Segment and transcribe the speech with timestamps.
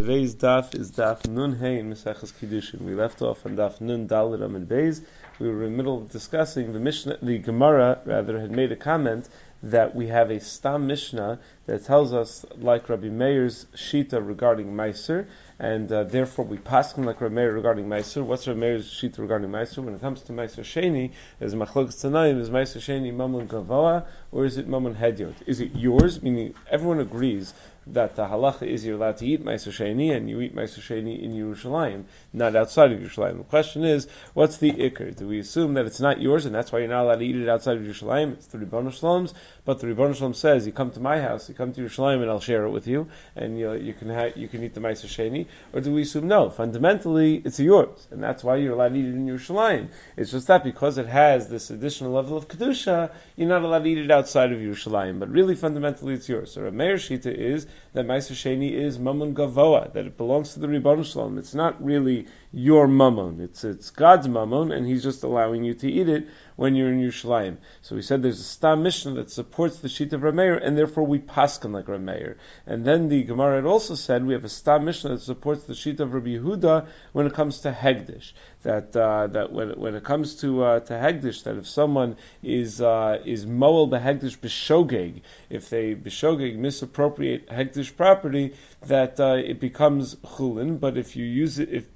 [0.00, 2.80] Today's daf is daf Nun Hey in Kiddushin.
[2.80, 5.04] We left off on daf Nun Daled and Beis.
[5.38, 8.76] We were in the middle of discussing the Mishnah, the Gemara rather had made a
[8.76, 9.28] comment
[9.62, 15.26] that we have a Stam Mishnah that tells us, like Rabbi Meir's Shita regarding Meiser,
[15.58, 18.24] and uh, therefore we pass him like Rabbi Meir regarding Meiser.
[18.24, 19.84] What's Rabbi Meir's Shita regarding Meiser?
[19.84, 24.44] When it comes to Meiser Sheni, is Machlokas Tanaim, is Meiser Sheni Mamun Gavoa, or
[24.44, 25.34] is it Mamun Hedyot?
[25.46, 26.22] Is it yours?
[26.22, 27.52] Meaning everyone agrees
[27.86, 31.22] that the halacha is you're allowed to eat Meiser Sheni, and you eat Meiser Sheni
[31.22, 33.38] in Yerushalayim, not outside of Yerushalayim.
[33.38, 35.16] The question is, what's the ikr?
[35.16, 37.36] Do we assume that it's not yours, and that's why you're not allowed to eat
[37.36, 38.34] it outside of Yerushalayim?
[38.34, 41.54] It's the Ribbon Shalom's, but the Ribbon Shalom says, you come to my house, you
[41.54, 44.46] come to Yerushalayim, and I'll share it with you, and you, you can ha- you
[44.46, 46.50] can eat the Meiser Sheni, or do we assume no?
[46.50, 49.88] Fundamentally, it's yours, and that's why you're allowed to eat it in Yerushalayim.
[50.16, 53.90] It's just that because it has this additional level of kedusha, you're not allowed to
[53.90, 54.19] eat it outside
[54.52, 55.18] of Yerushalayim.
[55.18, 56.52] But really, fundamentally, it's yours.
[56.52, 60.60] So a Meir Shita is that Meiser Sheni is Mammon Gavoa, that it belongs to
[60.60, 61.38] the Ribbon Shalom.
[61.38, 63.40] It's not really your mammon.
[63.40, 67.00] It's it's God's mammon, and He's just allowing you to eat it when you're in
[67.00, 67.56] Yerushalayim.
[67.80, 71.06] So we said there's a Stam Mishnah that supports the sheet of Rameir, and therefore
[71.06, 72.36] we paskin like Rameir.
[72.66, 75.74] And then the Gemara had also said we have a Stam Mishnah that supports the
[75.74, 78.32] sheet of Rabbi Yehuda when it comes to Hegdish.
[78.62, 82.82] That uh, that when when it comes to uh, to Hegdish, that if someone is
[82.82, 90.14] uh, is moel behegdish b'shogeg, if they b'shogeg misappropriate Hegdish property, that uh, it becomes
[90.16, 90.78] chulin.
[90.78, 91.86] But if you use it, if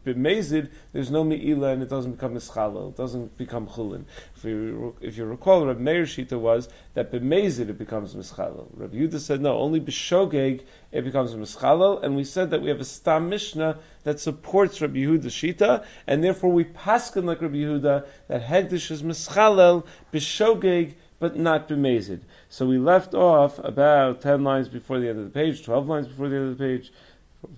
[0.50, 2.90] there's no meila and it doesn't become mischalel.
[2.90, 4.04] It doesn't become chulin.
[4.36, 8.66] If you, if you recall, Rabbi Meir Shita was that b'mezid it becomes mischalel.
[8.74, 12.02] Rabbi Yudah said no, only b'shogeg it becomes mischalel.
[12.02, 16.22] And we said that we have a stam mishnah that supports Rabbi Yehuda Shita, and
[16.22, 22.20] therefore we paskin like Rabbi Yehuda that hegdish is mischalel b'shogeg but not b'mezid.
[22.50, 26.06] So we left off about 10 lines before the end of the page, 12 lines
[26.06, 26.92] before the end of the page,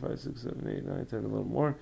[0.01, 1.77] 4, 5, 6, 7, 8, 9, 10, a little more.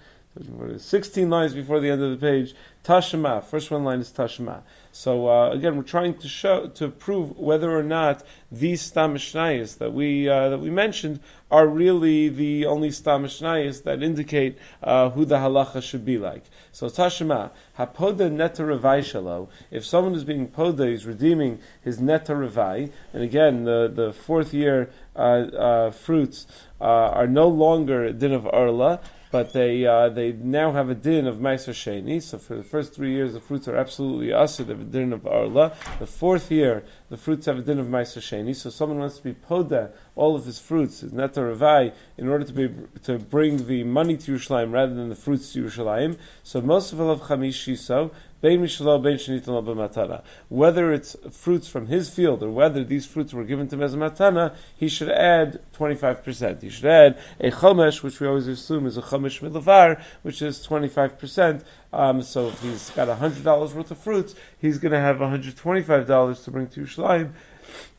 [0.79, 3.45] 16 lines before the end of the page, Tashema.
[3.45, 4.63] First one line is Tashema.
[4.91, 9.91] So uh, again, we're trying to show to prove whether or not these Stam that
[9.93, 11.21] we uh, that we mentioned
[11.53, 16.43] are really the only Stam that indicate uh, who the halacha should be like.
[16.73, 19.49] So Tashema, Hapoda Neta Revai Shalo.
[19.71, 24.53] If someone is being poda, he's redeeming his Neta Revai, and again, the the fourth
[24.53, 26.49] year uh, uh, fruits
[26.81, 29.01] uh, are no longer din of Arla
[29.35, 32.23] but they uh, they now have a din of Meiser Sheni.
[32.23, 34.63] So for the first three years, the fruits are absolutely usher.
[34.63, 35.77] They have a din of Arla.
[35.99, 38.57] The fourth year, the fruits have a din of Meiser Sheni.
[38.57, 42.45] So someone wants to be poda all of his fruits, his neta ravai, in order
[42.45, 46.19] to be to bring the money to Yerushalayim rather than the fruits to Yerushalayim.
[46.43, 48.11] So most of all of chamish so
[50.49, 54.89] whether it's fruits from his field or whether these fruits were given to Mezamatana, he
[54.89, 56.61] should add 25%.
[56.61, 60.67] He should add a chomesh, which we always assume is a chomesh milavar, which is
[60.67, 61.63] 25%.
[61.95, 66.51] Um, so if he's got $100 worth of fruits, he's going to have $125 to
[66.51, 67.33] bring to Yerushalayim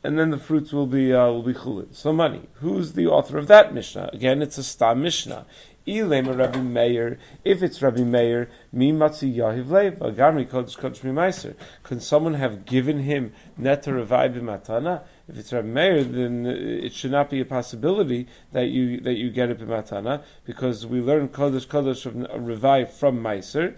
[0.06, 1.94] and then the fruits will be uh, will be chulin.
[1.95, 2.41] So money.
[2.55, 4.11] Who's the author of that Mishnah?
[4.13, 5.45] Again, it's a stam Mishnah.
[5.88, 7.19] Ilema Rabbi Meir.
[7.44, 11.55] If it's Rabbi Meir, mi matzi yahiv lev agami kodesh kodesh meiser.
[11.84, 15.01] Can someone have given him neta revai b'matana?
[15.27, 19.31] If it's Rabbi Meir, then it should not be a possibility that you that you
[19.31, 23.75] get it b'matana because we learn kodesh kodesh of from meiser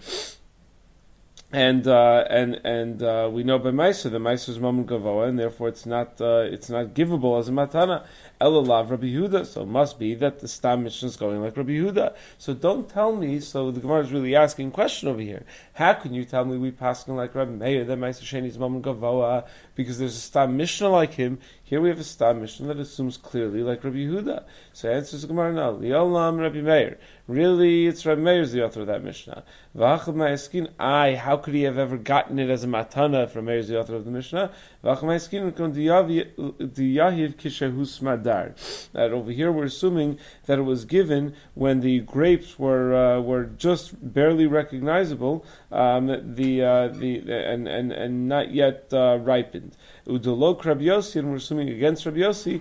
[1.52, 5.38] and uh, and and uh, we know by Meiser the Meiser is Mamun Gavoa, and
[5.38, 8.04] therefore it's not uh, it's not givable as a matana.
[8.40, 11.72] Elalav Rabbi Yehuda, so it must be that the Stam Mishnah is going like Rabbi
[11.72, 12.14] Yehuda.
[12.38, 13.40] So don't tell me.
[13.40, 15.44] So the Gemara is really asking a question over here.
[15.72, 18.82] How can you tell me we passing like Rabbi Meir that Meiser Sheni is Mamun
[18.82, 21.38] Gavoa because there's a Stam Mishnah like him?
[21.64, 24.44] Here we have a Stam Mishnah that assumes clearly like Rabbi Yehuda.
[24.72, 25.72] So answers the Gemara now.
[25.72, 26.98] Liolam Rabbi Meir.
[27.26, 29.42] Really, it's Rabbi Meir is the author of that Mishnah.
[30.78, 33.78] I, how could he have ever gotten it as a matana from Meir is the
[33.78, 34.50] author of the Mishnah?
[38.92, 43.44] That over here we're assuming that it was given when the grapes were uh, were
[43.44, 49.76] just barely recognizable, um, the uh, the and, and and not yet uh, ripened.
[50.08, 52.60] Udolok Rabbi Yossi, and we're assuming against Rabbi Yossi,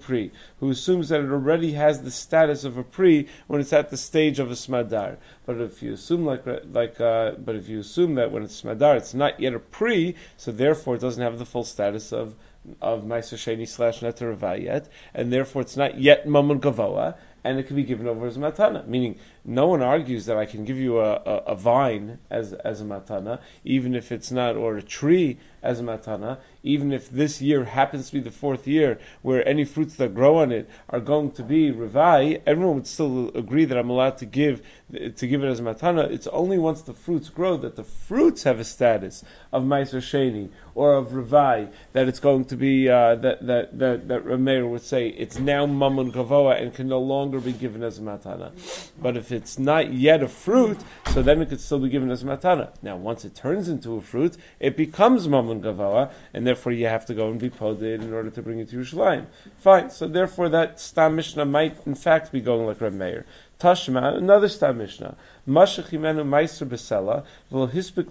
[0.00, 0.30] Pri,
[0.60, 3.96] who assumes that it already has the status of a pri when it's at the
[3.96, 5.16] stage of a smadar.
[5.46, 8.96] But if you assume like like, uh, but if you assume that when it's smadar,
[8.96, 12.34] it's not yet a pri, so therefore it doesn't have the full status of
[12.80, 17.76] of Meiser Sheni slash Netar and therefore it's not yet Mamun Gavoa, and it can
[17.76, 18.86] be given over as matana.
[18.86, 22.80] Meaning, no one argues that I can give you a, a, a vine as as
[22.80, 27.40] a matana, even if it's not, or a tree as a matana, even if this
[27.40, 31.00] year happens to be the fourth year where any fruits that grow on it are
[31.00, 34.62] going to be revai, everyone would still agree that I'm allowed to give
[34.92, 36.10] to give it as a matana.
[36.10, 40.50] It's only once the fruits grow that the fruits have a status of meiser sheni
[40.74, 44.82] or of revai that it's going to be uh, that that that that Rameir would
[44.82, 48.52] say it's now mamun gavoa and can no longer be given as a matana.
[49.00, 50.78] But if it's not yet a fruit,
[51.12, 52.70] so then it could still be given as matana.
[52.82, 57.06] Now, once it turns into a fruit, it becomes mamun gavoa, and therefore you have
[57.06, 59.26] to go and be poded in order to bring it to Yerushalayim.
[59.58, 59.90] Fine.
[59.90, 63.26] So therefore, that stam mishnah might in fact be going like Reb Meir.
[63.58, 65.16] Tashma, another stam mishnah.
[65.46, 68.06] Mashach himenu meiser besela, v'lo hispik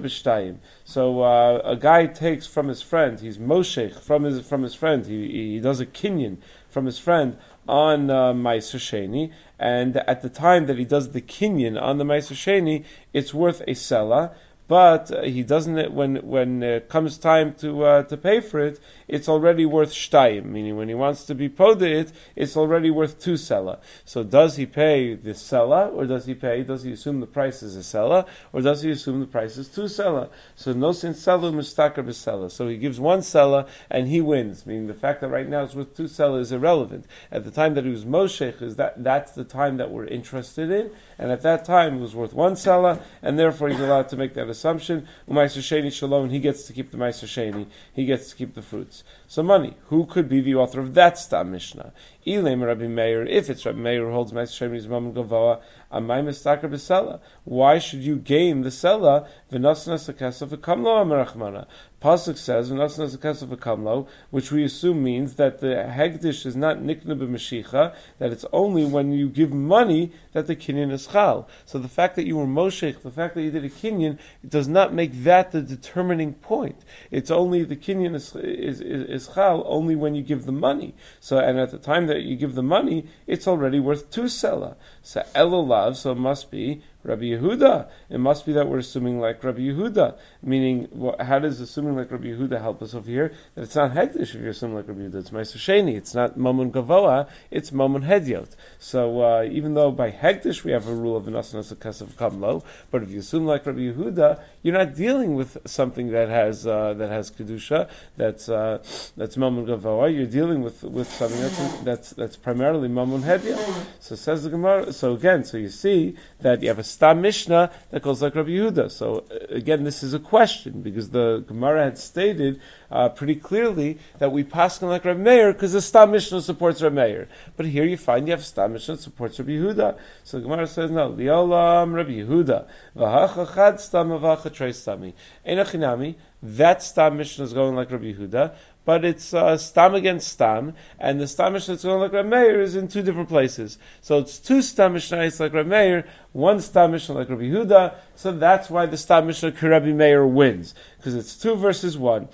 [0.00, 0.56] b'shtayim.
[0.84, 5.04] So uh, a guy takes from his friend, he's moshech from his from his friend.
[5.04, 6.38] He, he does a kinyan
[6.68, 7.36] from his friend
[7.70, 12.84] on uh, Sheni, and at the time that he does the kinyan on the Sheni,
[13.12, 14.34] it's worth a sela,
[14.70, 18.78] but he doesn't when when it comes time to uh, to pay for it,
[19.08, 23.18] it's already worth shtayim, meaning when he wants to be poda it, it's already worth
[23.20, 23.80] two sela.
[24.04, 26.62] So does he pay the sela, or does he pay?
[26.62, 29.66] Does he assume the price is a sela, or does he assume the price is
[29.66, 30.28] two sela?
[30.54, 32.48] So no sin selu mistakar b'sela.
[32.48, 35.74] So he gives one sela and he wins, meaning the fact that right now it's
[35.74, 37.06] worth two sela is irrelevant.
[37.32, 40.70] At the time that he was moshech, is that that's the time that we're interested
[40.70, 44.16] in, and at that time it was worth one sela, and therefore he's allowed to
[44.16, 45.08] make that assumption.
[45.28, 48.62] Umaiser sheni shalom, he gets to keep the meiser sheni, he gets to keep the
[48.62, 49.02] fruits.
[49.30, 51.92] So money, who could be the author of that stam mishnah?
[52.26, 55.60] Elim Rabbi Meir, if it's Rabbi Meir who holds meiser sheni mom gavoa,
[55.92, 57.20] amay mistakar b'sela.
[57.44, 61.66] Why should you gain the sela v'nasna sakesa v'kamlo amarachmana?
[62.02, 67.16] Pasuk says v'nasna sakesa v'kamlo, which we assume means that the hegdish is not nikna
[67.16, 71.48] b'mashicha, that it's only when you give money that the kinyan is chal.
[71.66, 74.50] So the fact that you were moshech, the fact that you did a kinyan, it
[74.50, 76.80] does not make that the determining point.
[77.10, 80.94] It's only the kinyan is, is, is, is chal only when you give the money.
[81.20, 84.76] So and at the time that you give the money, it's already worth two sela.
[85.02, 87.88] So elolav, so it must be Rabbi Yehuda.
[88.10, 90.16] It must be that we're assuming like Rabbi Yehuda.
[90.42, 93.32] Meaning, how does assuming like Rabbi Yehuda help us over here?
[93.54, 95.14] That it's not Hegdish if you're assuming like Rabbi Yehuda.
[95.14, 95.96] It's Sheni.
[95.96, 97.28] It's not Mamun Gavoa.
[97.50, 98.48] It's Mamun Hedyot.
[98.78, 103.02] So uh, even though by Hegdish we have a rule of Vinasanas Kesef Kamlo, but
[103.02, 107.10] if you assume like Rabbi Yehuda, you're not dealing with something that has uh, that
[107.10, 107.88] has kedusha.
[108.16, 108.82] That's uh,
[109.16, 110.14] that's Mamun Gavoa.
[110.14, 113.86] You're dealing with with something that's that's that's primarily Mamun Hedyot.
[114.00, 114.92] So says the Gemara.
[114.92, 118.50] So again, so you see that you have a Stam Mishnah that goes like Rabbi
[118.50, 118.90] Yehuda.
[118.90, 122.60] So uh, again, this is a question because the Gemara had stated
[122.90, 126.94] uh, pretty clearly that we pass like Rabbi Meir because the Stam Mishnah supports Rabbi
[126.94, 127.28] Meir.
[127.56, 129.98] But here you find you have Stam Mishnah that supports Rabbi Yehuda.
[130.24, 131.10] So the Gemara says no.
[131.12, 132.66] Liolam Rabbi Yehuda
[132.96, 135.14] v'hachachad stam v'hachatray stami.
[135.46, 136.16] Enochinami.
[136.42, 138.54] That Stam Mishnah is going like Rabbi Yehuda
[138.84, 142.88] but it's uh, stam against stam, and the stamish that's going like Rav is in
[142.88, 143.78] two different places.
[144.00, 147.94] So it's two stam mishnahs like Rav one stamish like Rabbi Yehuda.
[148.16, 152.28] So that's why the stam mishnah Rabbi Meir wins because it's two versus one.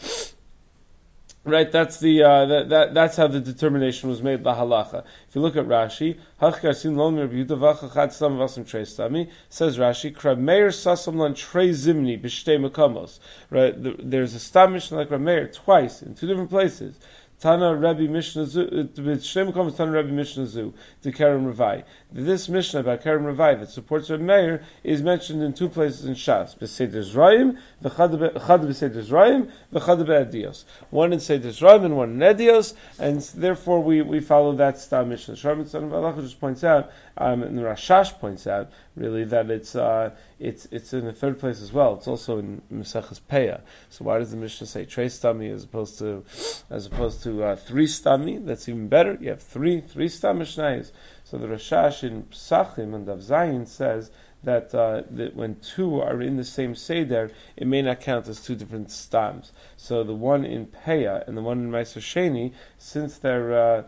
[1.46, 5.04] Right, that's the uh, that, that that's how the determination was made by halacha.
[5.28, 6.58] If you look at Rashi, says
[9.78, 13.20] Rashi, Krameir sasam trei zimni b'shtei makamos.
[13.48, 13.76] Right,
[14.10, 16.98] there's a stam mishnah like Rameir twice in two different places.
[17.38, 20.72] Tana Rabbi Mishnah Zu, with Shem Tana Rabbi Mishnah Zu,
[21.14, 21.84] Karen Ravai.
[22.12, 26.14] This Mishnah about Karen Ravai that supports Rabbi Meir is mentioned in two places in
[26.14, 26.56] Shas.
[26.56, 30.64] Beseder Zrayim, Chad Beseder V'chad Be'edios.
[30.90, 35.04] One in Seder Zrayim and one in Edios, and therefore we, we follow that style
[35.04, 35.34] Mishnah.
[35.34, 39.74] Sharm Son of Allah just points out, um, and Rashash points out, really, that it's,
[39.74, 41.96] uh, it's, it's in the third place as well.
[41.96, 43.62] It's also in Mesechus Peah.
[43.90, 46.24] So why does the Mishnah say Trey Stami as opposed to,
[46.70, 48.46] as opposed to uh, three Stami?
[48.46, 49.18] That's even better.
[49.20, 50.92] You have three, three Stam Mishnahs.
[51.26, 54.12] So the Rashash in Psachim and Dav Zayin says
[54.44, 58.40] that, uh, that when two are in the same Seder, it may not count as
[58.40, 59.50] two different stams.
[59.76, 63.82] So the one in Peah and the one in Meiser Sheni, since they're, uh,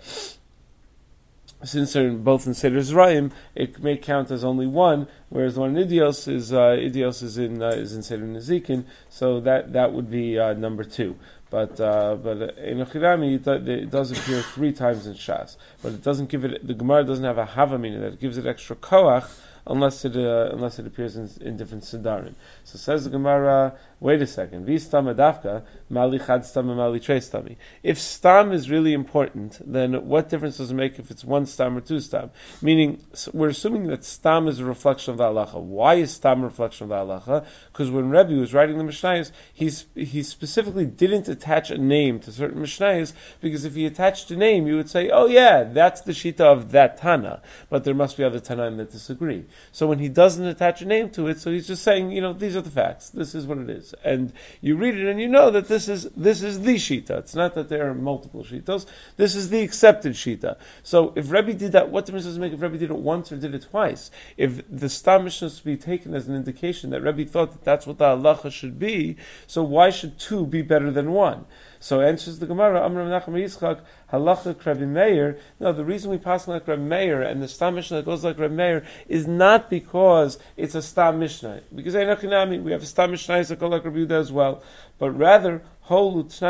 [1.63, 5.77] since they're both in Seder Zrayim, it may count as only one, whereas the one
[5.77, 9.93] in Idios is uh, Idios is in uh, is in Seder Nezikin, so that that
[9.93, 11.17] would be uh, number two.
[11.51, 16.29] But uh, but in Ochirami it, does appear three times in Shas, but it doesn't
[16.29, 16.67] give it.
[16.67, 19.27] The Gemara doesn't have a havamina that gives it extra koach
[19.67, 22.35] unless it uh, unless it appears in, in different sidarim.
[22.65, 27.57] So says the Gemara, wait a second, adafka mali chad stam mali tre stami.
[27.83, 31.77] If stam is really important, then what difference does it make if it's one stam
[31.77, 32.31] or two stam?
[32.63, 33.03] Meaning,
[33.33, 35.61] we're assuming that stam is a reflection of the halacha.
[35.61, 37.47] Why is stam a reflection of the halacha?
[37.73, 42.33] Because when Rebbe was writing the Mishnayos, he's he specifically didn't attach a name to
[42.33, 46.13] certain Mishnayos because if he attached a name, you would say, oh yeah, that's the
[46.13, 47.43] shita of that Tana.
[47.71, 49.45] But there must be other Tanaim that disagree.
[49.73, 52.33] So when he doesn't attach a name to it, so he's just saying, you know,
[52.33, 53.11] these are the facts.
[53.11, 56.05] This is what it is, and you read it and you know that this is
[56.17, 57.19] this is the shita.
[57.19, 58.87] It's not that there are multiple shitas.
[59.17, 60.57] This is the accepted shita.
[60.83, 63.33] So if Rebbe did that, what difference does it make if Rebbe did it once
[63.33, 64.11] or did it twice?
[64.37, 67.87] If the Stam is to be taken as an indication that Rebbe thought that that's
[67.87, 69.17] what the halacha should be,
[69.47, 71.47] so why should two be better than one?
[71.81, 73.81] So answers the Gemara, Amr Menachem Yitzchak,
[74.13, 75.39] halacha Rabbi Meir.
[75.61, 78.39] No, the reason we pass like Rabbi Meir and the Stam Mishnah that goes like
[78.39, 81.63] Rabbi Meir is not because it's a Stam Mishnah.
[81.75, 84.63] Because we have a Stam Mishnah that goes like Rabbi as well.
[84.99, 86.43] But rather, it's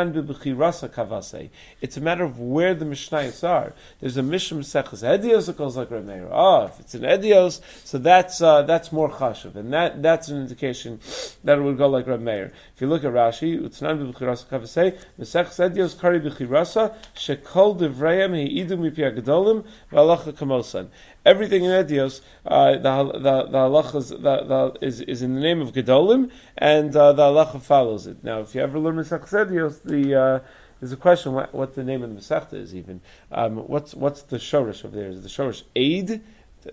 [1.97, 3.73] a matter of where the Mishnayos are.
[4.01, 6.27] There's a Mishnah Seches Edios that goes like Rameir.
[6.29, 10.41] Oh, if it's an Edios, so that's uh, that's more chashav, and that that's an
[10.41, 10.99] indication
[11.45, 12.51] that it would go like Rameir.
[12.75, 18.77] If you look at Rashi, Utznan b'Bechirasa Kavasei, Seches Edios Kari b'Chirasa, Shekol Devreim Heidu
[18.77, 20.89] Mipi Agadolim, V'Alacha Kamosan
[21.29, 25.41] everything in Edios, uh, the, the, the halacha is, the, the, is, is in the
[25.41, 28.23] name of Gedolim, and uh, the halacha follows it.
[28.23, 30.39] Now, if you ever learn Mesach Edios, the uh,
[30.79, 33.01] there's a question what, what, the name of the Masechta is even.
[33.31, 35.09] Um, what's what's the shorish of there?
[35.09, 36.21] Is the shorish aid?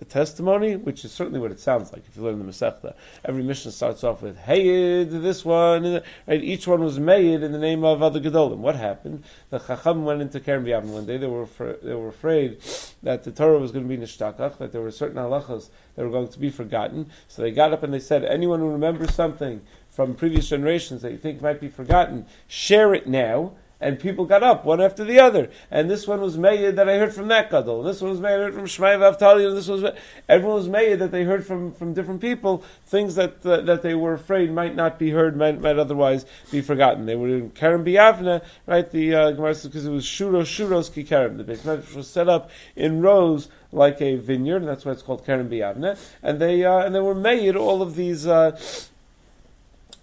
[0.09, 2.93] Testimony, which is certainly what it sounds like if you learn the Masechta.
[3.23, 6.43] Every mission starts off with Hayid, this one, right?
[6.43, 8.57] Each one was made in the name of other Gedolim.
[8.57, 9.23] What happened?
[9.49, 11.17] The Chacham went into Kerem B'Yavneh one day.
[11.17, 11.47] They were
[11.81, 12.59] they were afraid
[13.03, 16.11] that the Torah was going to be nishtakach, that there were certain halachas that were
[16.11, 17.09] going to be forgotten.
[17.29, 21.11] So they got up and they said, anyone who remembers something from previous generations that
[21.11, 25.19] you think might be forgotten, share it now and people got up one after the
[25.19, 25.49] other.
[25.69, 27.81] And this one was made that I heard from that gadol.
[27.81, 29.49] And this one was made I heard from Shmaya V'Avtalyon.
[29.49, 29.83] And this was
[30.27, 33.93] everyone was made that they heard from, from different people things that uh, that they
[33.93, 37.05] were afraid might not be heard, might, might otherwise be forgotten.
[37.05, 38.89] They were in Kerem Biavna, right?
[38.89, 41.37] The uh, Gemara because it was Shuros Shuros Ki Kerem.
[41.37, 45.25] The base was set up in rows like a vineyard, and that's why it's called
[45.25, 45.99] Kerem Biavna.
[46.23, 48.25] And they uh, and they were made all of these.
[48.25, 48.59] Uh,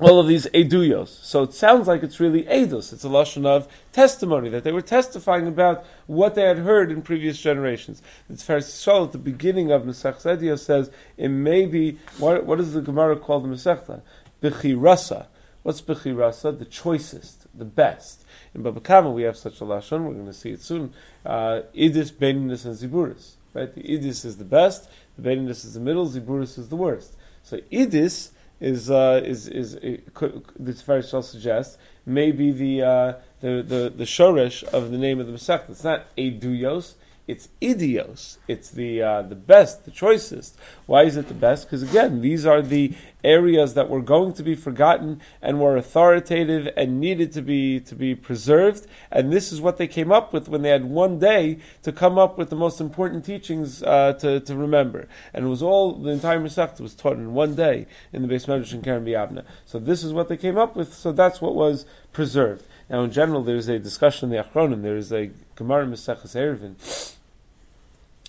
[0.01, 1.09] all of these eduyos.
[1.09, 2.93] So it sounds like it's really edus.
[2.93, 7.03] It's a lashon of testimony that they were testifying about what they had heard in
[7.03, 8.03] previous generations.
[8.29, 12.45] It's fair to show at the beginning of Masech Ediyos says it may be what,
[12.45, 14.03] what does the Gemara call the Masechta?
[14.43, 15.27] Bechirasa.
[15.63, 16.59] What's bechirasa?
[16.59, 18.23] The choicest, the best.
[18.55, 20.05] In Baba Kama we have such a lashon.
[20.05, 20.93] We're going to see it soon.
[21.25, 23.33] Uh, idis, Beninis, and Ziburis.
[23.55, 23.73] Right?
[23.73, 24.89] The idis is the best.
[25.17, 26.07] The Beninis is the middle.
[26.09, 27.15] Ziburis is the worst.
[27.45, 28.31] So idis
[28.61, 29.79] is uh, is is
[30.15, 35.21] could, the Tiferet shall suggest maybe the uh, the the the shoresh of the name
[35.21, 35.69] of the Masech.
[35.71, 36.95] It's not a eduyos.
[37.26, 38.37] It's idios.
[38.49, 40.59] It's the uh, the best, the choicest.
[40.85, 41.64] Why is it the best?
[41.64, 46.69] Because again, these are the areas that were going to be forgotten and were authoritative
[46.76, 48.87] and needed to be to be preserved.
[49.11, 52.19] And this is what they came up with when they had one day to come
[52.19, 55.09] up with the most important teachings uh, to, to remember.
[55.33, 58.45] And it was all the entire Masechta was taught in one day in the base
[58.45, 59.45] Medrash and Kerem B'Yavna.
[59.64, 60.93] So this is what they came up with.
[60.93, 62.66] So that's what was preserved.
[62.91, 64.83] Now, in general, there is a discussion in the Achronim.
[64.83, 66.75] There is a Gemara Maseches Eruvin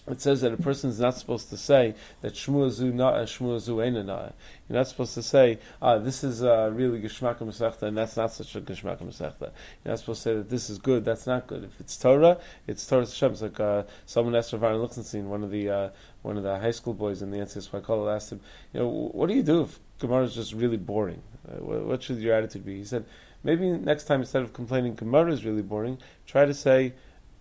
[0.07, 4.03] it says that a person is not supposed to say that shmuazu na'a, shmuazu ena
[4.03, 4.33] na'a.
[4.69, 8.31] You're not supposed to say, ah, this is uh, really geshmaka masechta, and that's not
[8.31, 9.51] such a geshmaka masechta.
[9.83, 11.63] You're not supposed to say that this is good, that's not good.
[11.63, 13.31] If it's Torah, it's Torah Hashem.
[13.31, 15.89] It's like uh, someone asked Rav Lichtenstein, one of the uh,
[16.21, 18.41] one of the high school boys in the NCS Waikolo, asked him,
[18.73, 21.21] you know, what do you do if Gemara is just really boring?
[21.47, 22.77] Uh, what should your attitude be?
[22.77, 23.05] He said,
[23.43, 25.97] maybe next time instead of complaining Gemara is really boring,
[26.27, 26.93] try to say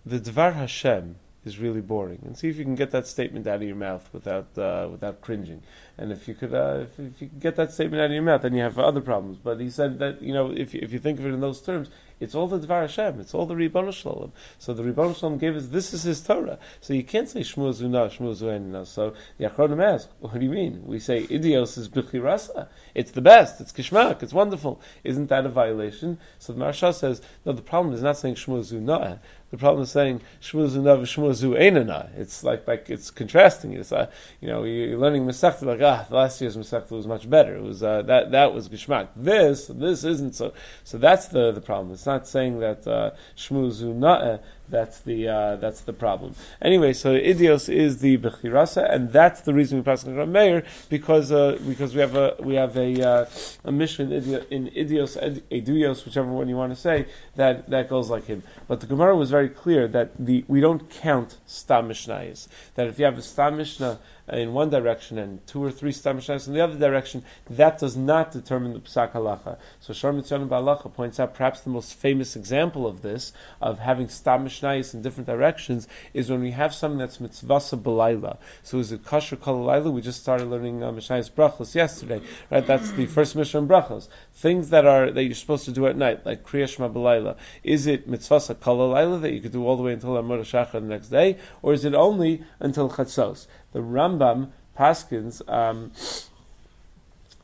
[0.07, 3.57] the Dvar Hashem is really boring, and see if you can get that statement out
[3.57, 5.63] of your mouth without uh, without cringing.
[5.97, 8.23] And if you could, uh, if, if, you can get that statement out of your
[8.23, 9.39] mouth, then you have other problems.
[9.39, 11.89] But he said that you know, if if you think of it in those terms,
[12.21, 13.21] it's all the Dvar Hashem.
[13.21, 14.33] It's all the Ribbon Shalom.
[14.59, 16.59] So the Ribbon Shalom gave us this is His Torah.
[16.81, 18.87] So you can't say Shmuel Zuna, Shmuel Zuenina.
[18.87, 20.87] So the Achronim ask, what do you mean?
[20.87, 22.69] We say Idios is Bechirasa.
[22.95, 23.61] It's the best.
[23.61, 24.23] It's Kishmak.
[24.23, 24.81] It's wonderful.
[25.03, 26.19] Isn't that a violation?
[26.39, 27.53] So the Maharsha says, no.
[27.53, 29.19] The problem is not saying Shmuel Zuna.
[29.55, 32.09] The problem is saying Shmuel Zuna Shmuel Zuenina.
[32.19, 33.75] It's like like it's contrasting.
[33.75, 37.55] It's uh, you know you're learning Masechta like ah last year's Masechta was much better.
[37.55, 39.11] It was uh, that that was Gishmak.
[39.15, 40.55] This this isn't so.
[40.83, 41.93] So that's the the problem.
[41.93, 46.35] It's not saying that uh, Shmuel Zuna That's the uh, that's the problem.
[46.63, 51.31] Anyway, so idios is the bechirasa, and that's the reason we pass on Meir because
[51.31, 53.27] uh, because we have a we have a uh,
[53.65, 55.19] a mission in idios
[55.51, 57.07] eduios, whichever one you want to say
[57.37, 58.43] that that goes like him.
[58.67, 62.49] But the Gemara was very clear that the we don't count stam mishnayis.
[62.77, 66.19] That if you have a stam mishnah in one direction and two or three stam
[66.19, 69.59] mishnayis in the other direction, that does not determine the psak halacha.
[69.81, 74.07] So Shor Mitzvah Balacha points out perhaps the most famous example of this of having
[74.07, 78.39] stamishnayis in different directions is when we have something that's mitzvasa belayla.
[78.63, 82.67] So is it kosher kol We just started learning uh, brachos yesterday, right?
[82.67, 84.09] That's the first mission brachos.
[84.35, 87.37] Things that are that you're supposed to do at night, like kriya shema belayla.
[87.63, 90.81] Is it mitzvasa kol that you could do all the way until Amud Shachar the
[90.81, 93.47] next day, or is it only until chatzos?
[93.75, 95.43] The Rambam Paskins.
[95.47, 95.91] Um,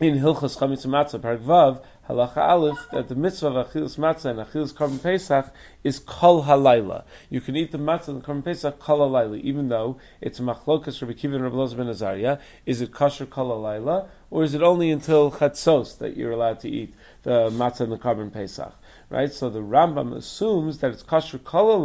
[0.01, 4.39] in Hilchos Chametz Matzah, Parag Vav, Halacha Aleph, that the mitzvah of Achilas Matzah and
[4.39, 5.53] Achilas Korban Pesach
[5.85, 7.05] is Kol Halayla.
[7.29, 11.03] You can eat the matzah and the Korban Pesach Kol Halayla, even though it's Machlokas
[11.03, 12.39] Rabbi Kiva and Rabbi Loz ben Azariah.
[12.65, 16.71] Is it kosher Kol Halayla, or is it only until Chatzos that you're allowed to
[16.71, 18.73] eat the matzah and the Korban Pesach?
[19.11, 19.31] Right?
[19.31, 21.83] So the Rambam assumes that it's kosher Kol.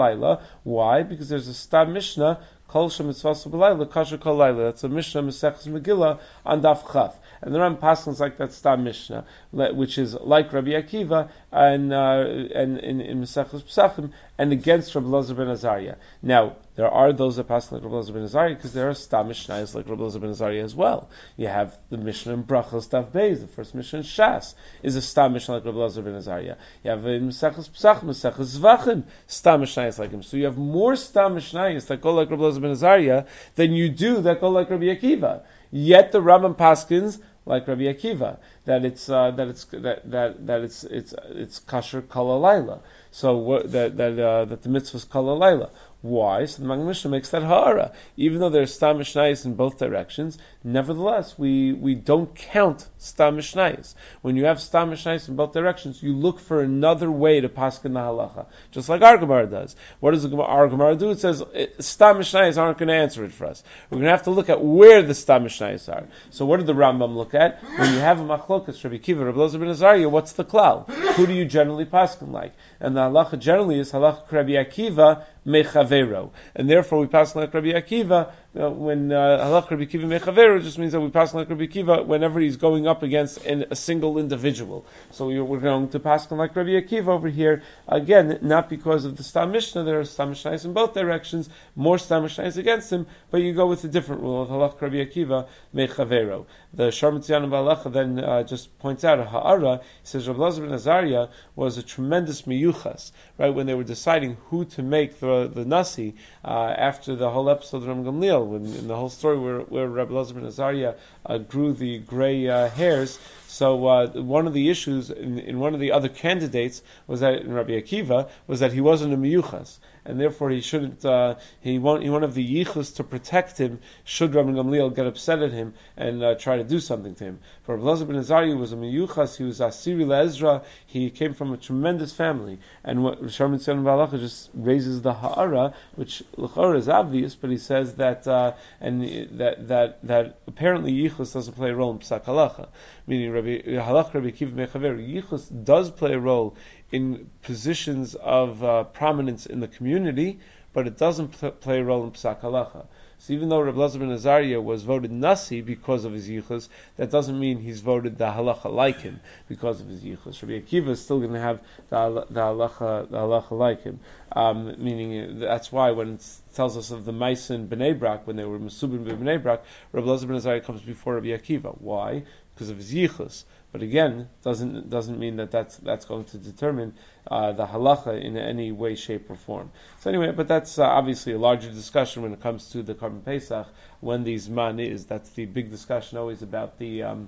[0.63, 1.03] Why?
[1.03, 2.39] Because there's a Stab Mishnah
[2.75, 4.65] Kol Shem Mitzvah B'Layla, Kosher Kol Layla.
[4.65, 7.15] That's a Mishnah Mesechus Megillah on Daf.
[7.41, 9.23] And the Ram Paskins like that Stam Mishnah,
[9.55, 15.07] which is like Rabbi Akiva and uh, and in, in Mesechus Pesachim, and against Rabbi
[15.07, 15.95] Lazar ben Azariah.
[16.21, 19.29] Now there are those that pass like Rabbi Lazar ben Azariah because there are Stam
[19.29, 21.09] Mishnahs like Rabbi Lazar ben Azariah as well.
[21.37, 25.01] You have the Mishnah in Brachos Daf Beis, the first Mishnah in Shas is a
[25.01, 26.57] Stam Mishnah like Rabbi Lazar ben Azariah.
[26.83, 30.23] You have in Mesechus Pesachim, Mesechus Zvachim, Stam Mishnahs like him.
[30.23, 33.87] So you have more Stam Mishnahs that go like Rabbi Lazar ben Azariah than you
[33.87, 35.43] do that go like Rabbi Akiva.
[35.71, 40.61] Yet the Rambam Paskins like Rabbi Akiva, that it's uh, that it's that that that
[40.61, 42.81] it's it's it's kasher kala
[43.15, 45.69] So what, that that uh, that the mitzvah is kala
[46.05, 46.45] why?
[46.45, 47.91] So the Maggid Mishneh makes that hara.
[48.15, 53.95] Even though there's stam in both directions, nevertheless we, we don't count stam mishnayis.
[54.21, 57.93] When you have stam mishnayis in both directions, you look for another way to paskin
[57.93, 59.75] the halacha, just like our Gemara does.
[59.99, 61.09] What does our Gemara do?
[61.09, 63.63] It says eh, stam mishnayis aren't going to answer it for us.
[63.89, 66.07] We're going to have to look at where the stam mishnayis are.
[66.29, 67.63] So what did the Rambam look at?
[67.63, 70.87] When you have a machlokas, Rabbi Kiva, Rabbi Lozer ben Azariah, what's the klal?
[71.15, 72.53] Who do you generally paskin like?
[72.79, 77.73] And the halacha generally is halacha Rabbi Akiva mechavero, and therefore we pass like Rabbi
[77.73, 82.05] Akiva when uh, halach Rabbi Akiva mechavero just means that we pass like Rabbi Akiva
[82.05, 84.85] whenever he's going up against an, a single individual.
[85.11, 89.23] So we're going to pass like Rabbi Akiva over here again, not because of the
[89.23, 89.83] Stam Mishnah.
[89.83, 93.67] There are Stam Mishnahs in both directions, more Stam Mishnahs against him, but you go
[93.67, 96.45] with a different rule of halach Rabbi Akiva mechavero.
[96.73, 99.77] The Sharmatzian Balacha then uh, just points out a ha'ara.
[100.01, 103.49] He says Rabbi Lazar ben Azariah was a tremendous miyuchas, right?
[103.49, 107.77] When they were deciding who to make the the, Nasi uh, after the whole episode
[107.77, 110.95] of Ram Gamliel, when in the whole story where, where Rabbi Lazar ben Azariah
[111.25, 113.19] uh, grew the gray uh, hairs.
[113.47, 117.41] So uh, one of the issues in, in, one of the other candidates was that
[117.41, 121.03] in Rabbi Akiva was that he wasn't a miyuchas and therefore he shouldn't.
[121.03, 122.03] Uh, he won't.
[122.03, 123.79] He won't have the yichus to protect him.
[124.03, 127.39] Should Rabbi Gamliel get upset at him and uh, try to do something to him.
[127.63, 129.37] For Rabbi Lazar ben Azariah was a miyuchas.
[129.37, 130.63] He was asiri leezra.
[130.85, 132.59] He came from a tremendous family.
[132.83, 137.57] And what Sharman Tzon Balacha just raises the ha'ara, which l'chara is obvious, but he
[137.57, 139.01] says that uh, and
[139.39, 142.67] that that that apparently yichus doesn't play a role in psak halacha.
[143.07, 146.55] Meaning Rabbi halach Rabbi Kiv Mechaver yichus does play a role
[146.91, 150.39] in positions of uh, prominence in the community,
[150.73, 152.85] but it doesn't pl- play a role in Psak Halacha.
[153.17, 156.67] So even though Rabbi Lazar ben Azariah was voted Nasi because of his yichus,
[156.97, 160.41] that doesn't mean he's voted the halacha like him because of his yichus.
[160.41, 164.01] Rabbi Akiva is still going to have the, the halacha the halacha like him.
[164.33, 168.43] Um, meaning that's why when it tells us of the Maisen Bnei Brak when they
[168.43, 171.75] were Mesubin Bnei Brak, Rabbi Lazar ben Azariah comes before Rabbi Akiva.
[171.79, 172.25] Why?
[172.53, 173.45] Because of his yichus.
[173.75, 176.93] But again, doesn't doesn't mean that that's that's going to determine
[177.29, 179.69] uh, the halacha in any way, shape, or form.
[179.99, 183.25] So anyway, but that's uh, obviously a larger discussion when it comes to the Korban
[183.25, 183.67] Pesach
[183.99, 185.07] when these man is.
[185.07, 187.03] That's the big discussion always about the.
[187.03, 187.27] Um,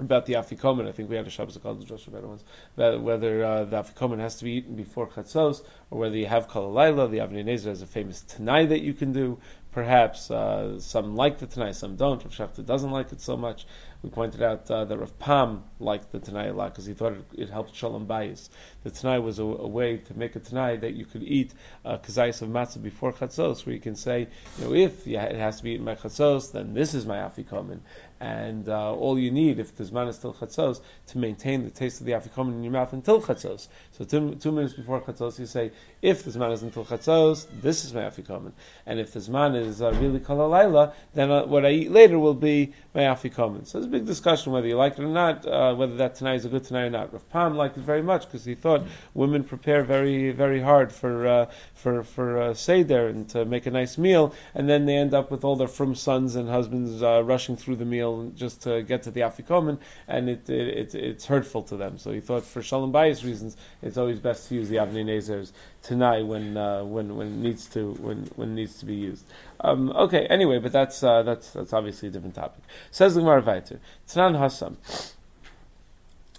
[0.00, 0.88] about the afikomen.
[0.88, 2.42] I think we had a Shabbos called the Joshua better ones.
[2.74, 7.10] Whether uh, the afikomen has to be eaten before chatzos, or whether you have kalalayla.
[7.10, 9.38] The Avnei Nezer has a famous tanai that you can do
[9.72, 12.22] perhaps uh, some like the Tanai, some don't.
[12.24, 13.66] Rav Schachter doesn't like it so much.
[14.02, 17.12] We pointed out uh, that Rav Pam liked the Tanai a lot because he thought
[17.12, 18.48] it, it, helped Shalom Bayis.
[18.82, 21.52] The Tanai was a, a, way to make a Tanai that you could eat
[21.84, 25.64] uh, of matzah before chatzos, where you can say, you know, if it has to
[25.64, 27.80] be eaten by chatzos, then this is my afikomen
[28.20, 32.00] and uh, all you need, if the zman is still chatzos, to maintain the taste
[32.00, 33.68] of the afikomen in your mouth until chatzos.
[33.92, 37.86] So two, two, minutes before chatzos, you say, if the zman is until chatzos, this
[37.86, 38.52] is my afikomen,
[38.84, 42.34] and if the zman is uh, really kalalayla, then uh, what I eat later will
[42.34, 43.66] be my afikomen.
[43.66, 46.48] So big discussion whether you like it or not, uh, whether that tonight is a
[46.48, 47.12] good tonight or not.
[47.12, 48.82] Rav Pam liked it very much because he thought
[49.14, 53.70] women prepare very, very hard for uh, for for uh, seder and to make a
[53.70, 57.22] nice meal, and then they end up with all their from sons and husbands uh,
[57.24, 61.26] rushing through the meal just to get to the afikomen, and it, it, it, it's
[61.26, 61.98] hurtful to them.
[61.98, 65.52] So he thought for shalom bayis reasons, it's always best to use the avnei nezers
[65.82, 69.24] tonight when uh, when when it needs to when when it needs to be used.
[69.62, 72.62] Um, okay, anyway, but that's uh, that's that's obviously a different topic.
[72.90, 74.76] Says the Gemara Vayter, Tanan Hasam.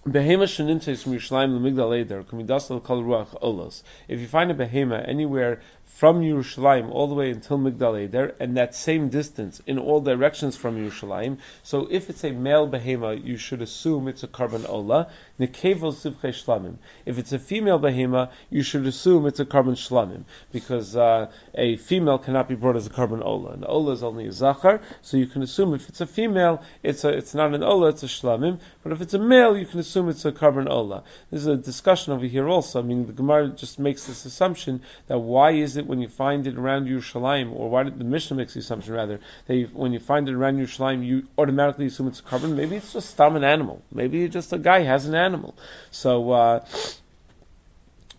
[0.03, 3.83] Behema shenintes from Yerushalayim lemigdal eder kol ruach olos.
[4.07, 5.61] If you find a behema anywhere
[6.01, 10.57] from Yerushalayim all the way until Migdal Eder, and that same distance in all directions
[10.57, 11.37] from Yerushalayim.
[11.61, 15.09] So if it's a male behema, you should assume it's a korban ola.
[15.39, 16.77] Nekevel sivche shlamim.
[17.05, 21.77] If it's a female behema, you should assume it's a korban shlamim, because uh, a
[21.77, 23.51] female cannot be brought as a korban ola.
[23.51, 27.03] An ola is only a zachar, so you can assume if it's a female, it's
[27.03, 28.59] a, it's not an ola, it's a shlamim.
[28.81, 31.03] But if it's a male, you can assume it's a korban ola.
[31.29, 32.79] There's a discussion over here also.
[32.79, 36.47] I mean, the Gemara just makes this assumption that why is it when you find
[36.47, 39.91] it around Yerushalayim, or why did the Mishnah makes the assumption rather that you, when
[39.91, 42.55] you find it around Yerushalayim, you automatically assume it's a korban?
[42.55, 43.81] Maybe it's just stam an animal.
[43.91, 45.53] Maybe just a guy has an animal.
[45.91, 46.31] So.
[46.31, 46.65] Uh,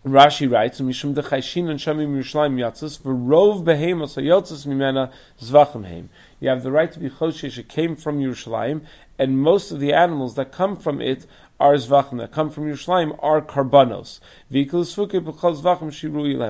[0.05, 6.09] Rashi writes, "Mishum dechayshin and shamim Yerushalayim yatzis v'rov behemos hayotzis mimena zvachim heim."
[6.41, 7.57] You have the right to be choshesh.
[7.57, 8.81] It came from Yerushalayim,
[9.17, 11.25] and most of the animals that come from it
[11.59, 14.19] are zvachim that come from Yerushalayim are karbanos.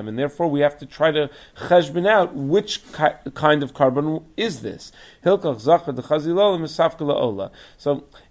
[0.08, 4.60] And therefore we have to try to cheshbon out which ki- kind of carbon is
[4.60, 4.92] this.
[5.22, 5.34] So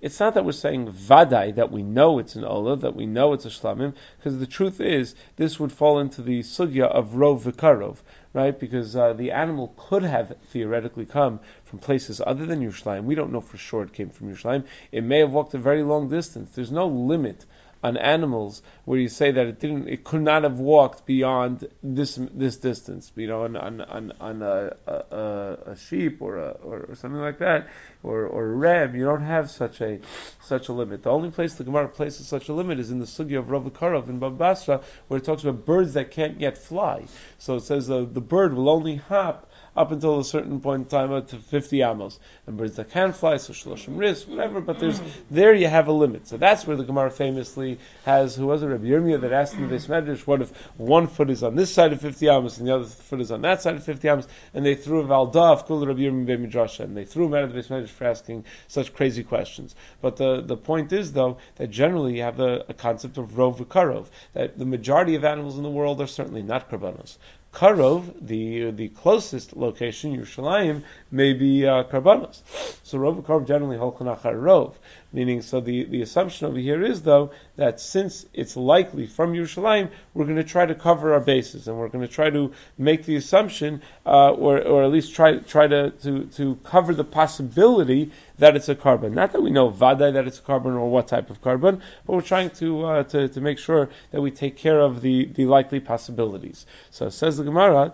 [0.02, 3.34] it's not that we're saying vadai, that we know it's an ola, that we know
[3.34, 7.44] it's a shlamim, because the truth is, this would fall into the sugya of rov
[7.44, 7.98] vikarov
[8.34, 8.60] right?
[8.60, 13.04] Because uh, the animal could have theoretically come from places other than Yerushalayim.
[13.04, 14.66] We don't know for sure it came from Yerushalayim.
[14.92, 16.52] It may have walked a very long distance.
[16.56, 17.46] There's no limit
[17.84, 22.18] on animals where you say that it didn't, it could not have walked beyond this
[22.34, 23.12] this distance.
[23.16, 27.40] You know, on on on, on a, a, a, sheep or a or, something like
[27.40, 27.68] that,
[28.02, 30.00] or or a ram, you don't have such a
[30.42, 31.04] such a limit.
[31.04, 33.66] The only place the Gemara places such a limit is in the sugya of Rav
[33.74, 37.06] Karov in Bava Basra, where it talks about birds that can't yet fly.
[37.38, 40.88] So it says uh, the bird will only hop up until a certain point in
[40.88, 42.20] time up to 50 amos.
[42.46, 45.92] And birds that can fly, so shloshim ris, whatever, but there's, there you have a
[45.92, 46.28] limit.
[46.28, 49.66] So that's where the Gemara famously has, who was it, Rabbi Yirmiyah, that asked the
[49.66, 52.76] base medrash, what if one foot is on this side of 50 amos and the
[52.76, 55.86] other foot is on that side of 50 amos, and they threw a valda kul
[55.86, 59.24] Rabbi Yirmiyah and they threw him out of the base medrash for asking such crazy
[59.24, 59.76] questions.
[60.02, 63.58] But the, the point is, though, that generally you have a, a concept of rov
[63.58, 67.18] v'karov, that the majority of animals in the world are certainly not karbanos.
[67.54, 72.42] Karov, the the closest location, Yerushalayim, may be uh, Karbanos.
[72.84, 74.74] So Rov Karov generally Holkanachar Rov.
[75.14, 79.92] Meaning, so the, the assumption over here is, though, that since it's likely from Yerushalayim,
[80.16, 83.06] we're going to try to cover our bases, and we're going to try to make
[83.06, 88.12] the assumption, uh, or, or at least try, try to, to, to cover the possibility
[88.40, 89.14] that it's a carbon.
[89.14, 92.14] Not that we know vadai that it's a carbon or what type of carbon, but
[92.14, 95.46] we're trying to, uh, to, to make sure that we take care of the, the
[95.46, 96.66] likely possibilities.
[96.90, 97.94] So says the Gemara,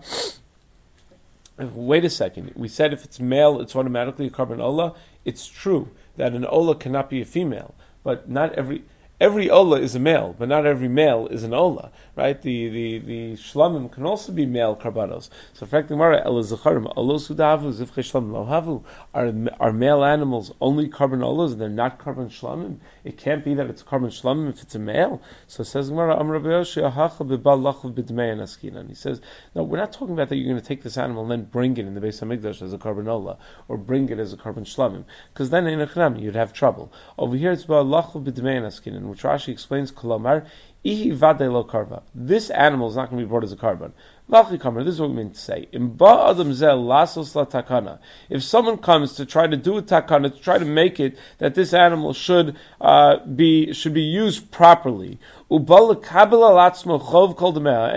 [1.64, 4.94] wait a second, we said if it's male, it's automatically a korban ola.
[5.24, 8.82] It's true that an ola cannot be a female, but not every
[9.20, 12.40] every ola is a male, but not every male is an ola, right?
[12.40, 15.28] The the the shlamim can also be male karbanos.
[15.52, 21.20] So, frankly, Mara elazacharim olos hudavu zivche shlamim lohavu are are male animals only korban
[21.20, 22.78] olas and they're not carbon shlamim.
[23.04, 25.20] It can't be that it's carbon shlamim if it's a male.
[25.46, 26.66] So says Mara Amr And
[28.88, 29.20] he says,
[29.54, 31.76] no, we're not talking about that you're going to take this animal and then bring
[31.76, 34.64] it in the base of as a korban ola or bring it as a carbon
[34.64, 36.92] shlamim because then in a you'd have trouble.
[37.18, 40.46] Over here it's about lachav b'dmei askinan which Rashi explains, Kolomar,
[40.84, 41.12] Ihi
[41.52, 42.02] lo karba.
[42.14, 43.92] This animal is not going to be brought as a korban.
[44.30, 45.68] This is what we mean to say.
[48.30, 51.54] If someone comes to try to do a takana, to try to make it that
[51.54, 55.18] this animal should uh, be should be used properly,
[55.50, 55.64] and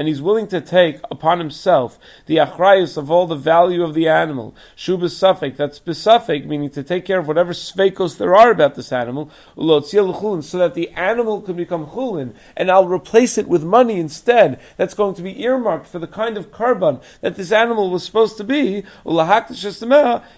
[0.07, 4.55] he's willing to take upon himself the achrayus of all the value of the animal.
[4.75, 8.91] Shuba suffik, that's besufik, meaning to take care of whatever svekos there are about this
[8.91, 14.59] animal, so that the animal can become chulin, and I'll replace it with money instead.
[14.77, 18.37] That's going to be earmarked for the kind of carbon that this animal was supposed
[18.37, 18.83] to be.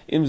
[0.08, 0.24] Im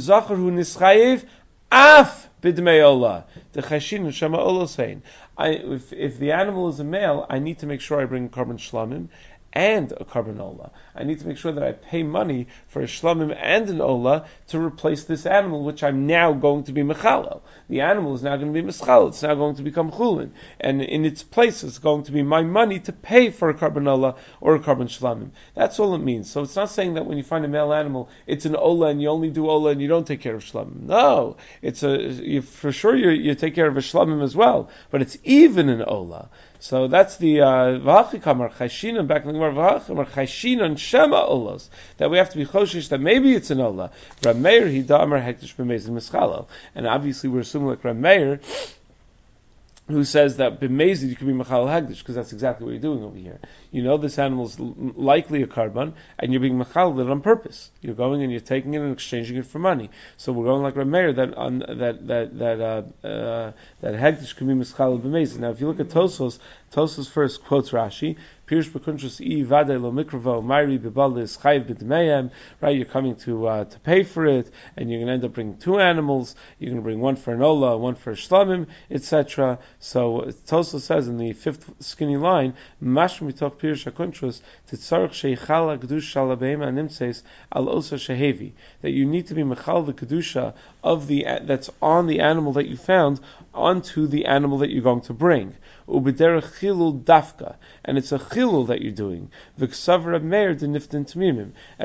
[1.70, 3.24] af bidmei
[3.54, 5.02] The chashin shema olah
[5.40, 8.58] if, if the animal is a male, I need to make sure I bring carbon
[8.58, 9.10] shlamim
[9.54, 10.72] and a carbon ola.
[10.96, 14.26] I need to make sure that I pay money for a shlamim and an ola
[14.48, 17.42] to replace this animal, which I'm now going to be mechalel.
[17.70, 19.10] The animal is now going to be mischal.
[19.10, 22.44] It's now going to become chulin, and in its place is going to be my
[22.44, 25.32] money to pay for a carbon ola or a carbon shlamim.
[25.56, 26.30] That's all it means.
[26.30, 29.02] So it's not saying that when you find a male animal, it's an ola and
[29.02, 30.84] you only do ola and you don't take care of shlamim.
[30.84, 34.70] No, it's a you, for sure you, you take care of a shlamim as well,
[34.92, 36.30] but it's even an ola.
[36.60, 42.18] So that's the v'hachikamar uh, back in the Gemara v'hachikamar chayshina shema olos that we
[42.18, 43.92] have to be choshish that maybe it's an olah.
[44.22, 48.40] Rameir he da'amar hektish b'mezin mischalo, and obviously we're assuming like Rameir
[49.88, 53.04] who says that b'mezid you can be machal hagdish because that's exactly what you're doing
[53.04, 53.40] over here.
[53.72, 57.72] You know this animal is likely a carbon, and you're being machal it on purpose.
[57.82, 59.90] You're going and you're taking it and exchanging it for money.
[60.18, 64.48] So we're going like Rameir that on that that that uh, uh, that hagdish can
[64.48, 65.40] be machal b'mezid.
[65.40, 66.40] Now if you look at Tosos,
[66.72, 72.32] Tosos first quotes Rashi, Pirush Bekuntrus I Vade Lo Mikrovo Chayiv B'Dmeyem,
[72.62, 72.76] right?
[72.76, 75.58] You're coming to uh, to pay for it, and you're going to end up bringing
[75.58, 76.36] two animals.
[76.58, 79.60] You're going to bring one for an Ola, one for a Shlamim, etc.
[79.80, 82.54] So Tosos says in the fifth skinny line,
[86.08, 91.26] Shalabeim Animtses Al Osa Shehevi, that you need to be Mechal the Kedusha of the
[91.44, 93.20] that's on the animal that you found
[93.58, 95.56] onto the animal that you're going to bring
[95.88, 99.32] dafka, and it's a chilul that you're doing.
[99.58, 99.70] And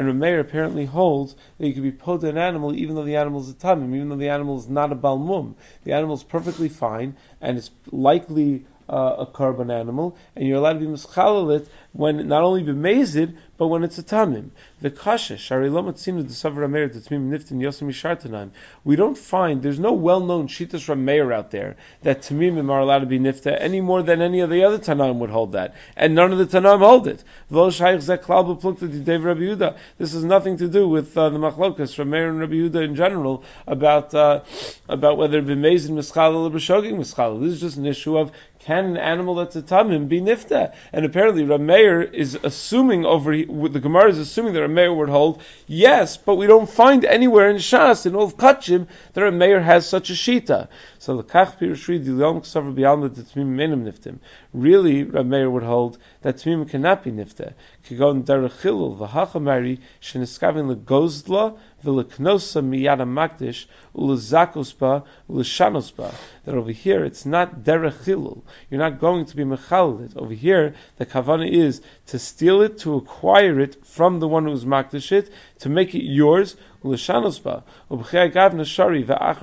[0.06, 3.50] Rameir apparently holds that you can be pod an animal even though the animal is
[3.50, 5.54] a tamim, even though the animal is not a balmum.
[5.84, 10.74] The animal is perfectly fine, and it's likely uh, a carbon animal, and you're allowed
[10.74, 14.50] to be mischalit when not only b'mezid, but when it's a tamim.
[14.80, 18.50] The kasha shari lomatzim the savar ameir tamim niftin yosim mishartanan.
[18.84, 23.06] We don't find there's no well-known shitas rameir out there that tamimim are allowed to
[23.06, 26.32] be nifta any more than any of the other tanam would hold that, and none
[26.32, 27.24] of the tanam hold it.
[29.98, 33.44] This has nothing to do with uh, the machlokas rameir and Rabbi Yehuda in general
[33.66, 34.40] about uh,
[34.88, 37.40] about whether b'mezid mischal or b'shoging mischal.
[37.40, 38.32] This is just an issue of
[38.64, 40.74] can an animal that's a tamim be nifta?
[40.92, 46.16] And apparently Rameir is assuming over the Gemara is assuming that Rameir would hold yes,
[46.16, 50.10] but we don't find anywhere in Shas in all of Kachim that Rameir has such
[50.10, 50.68] a shita.
[50.98, 54.18] So the Kach Pirushri Dilyom Ksavar Bialma the Tmim Menim Niftim.
[54.52, 57.54] Really, Rameir would hold that Tmim cannot be nifta.
[57.86, 66.14] Kigon Derechilul v'Hachamari Sheniskavin leGozdla v'Leknosa Miyada Makdish uLezakospa uLeshanospa.
[66.44, 68.42] That over here it's not Derechilul.
[68.70, 70.16] You're not going to be Mechalid.
[70.16, 74.64] Over here the kavana is to steal it, to acquire it from the one who's
[74.64, 75.30] Makdish it,
[75.60, 76.56] to make it yours
[77.90, 78.32] ubchei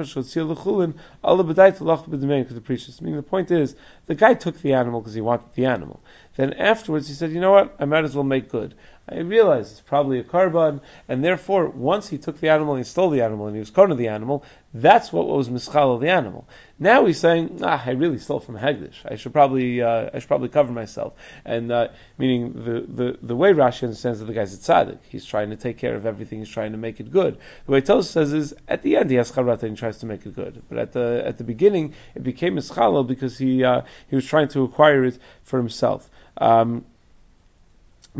[0.05, 3.01] shotzil l'chulin ala b'demein the preaches.
[3.01, 3.75] Meaning the point is
[4.07, 5.99] the guy took the animal because he wanted the animal.
[6.35, 8.75] Then afterwards he said, you know what, I might as well make good.
[9.11, 12.89] I realized it's probably a carbon, and therefore, once he took the animal and he
[12.89, 14.43] stole the animal and he was caught the animal,
[14.73, 16.47] that's what was mischal of the animal.
[16.77, 18.97] Now he's saying, ah, I really stole from Hegdish.
[19.03, 21.13] I should probably, uh, I should probably cover myself.
[21.43, 21.87] And uh,
[22.19, 25.55] meaning the, the, the way Rashi understands that the guy's a tzaddik, he's trying to
[25.55, 26.39] take care of everything.
[26.39, 27.39] He's trying to make it good.
[27.65, 30.05] The way Tosa says is, at the end he has charata and he tries to
[30.05, 30.61] make it good.
[30.69, 34.49] But at the at the beginning, it became mischal because he uh, he was trying
[34.49, 36.09] to acquire it for himself.
[36.37, 36.85] Um,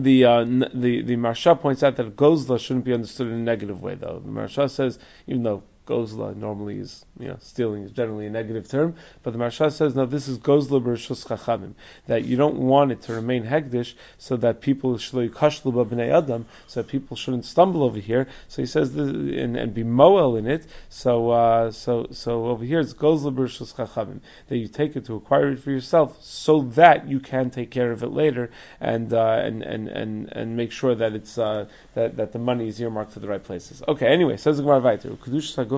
[0.03, 3.81] the uh, the the Maharsha points out that Gozla shouldn't be understood in a negative
[3.81, 4.21] way, though.
[4.23, 8.69] The Maharsha says, even though Gozla normally is, you know, stealing is generally a negative
[8.69, 11.73] term, but the Maharsha says, now this is Gozla b'rishus chachamim,
[12.05, 17.17] that you don't want it to remain hegdish so that people adam, so that people
[17.17, 18.27] shouldn't stumble over here.
[18.49, 20.67] So he says, this, and, and be moel in it.
[20.89, 25.15] So, uh, so, so over here it's Gozla b'rishus chachamim, that you take it to
[25.15, 29.41] acquire it for yourself so that you can take care of it later and, uh,
[29.43, 33.13] and, and, and, and make sure that it's, uh, that, that the money is earmarked
[33.13, 33.81] to the right places.
[33.87, 34.99] Okay, anyway, says the Gemara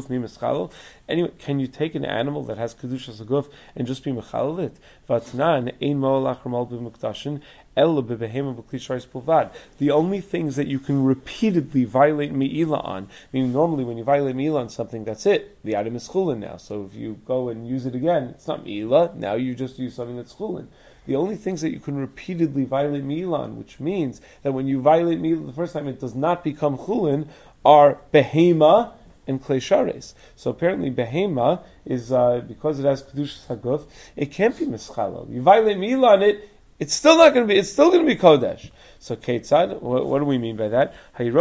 [0.10, 4.76] Anyway, can you take an animal that has kedushas guf and just be mechalal it?
[5.10, 7.42] Vatnan ein mo'alach ramal b'mukdashin
[7.74, 14.36] the only things that you can repeatedly violate Me'ila on, meaning normally when you violate
[14.36, 15.58] Me'ila on something, that's it.
[15.64, 16.58] The item is chulin now.
[16.58, 19.14] So if you go and use it again, it's not Me'ila.
[19.16, 20.68] Now you just use something that's chulin.
[21.06, 25.22] the only things that you can repeatedly violate Milan, which means that when you violate
[25.22, 27.30] Milan the first time it does not become chulin,
[27.64, 28.92] are behema
[29.28, 30.14] and kleshares.
[30.36, 35.32] So apparently behema is, uh, because it has kedusha saguf, it can't be mischalel.
[35.34, 36.50] You violate Milan it,
[36.82, 38.72] it's still not going to be, it's still going to be kodesh.
[38.98, 40.96] So Ketzad, what, what, do we mean by that?
[41.20, 41.32] You're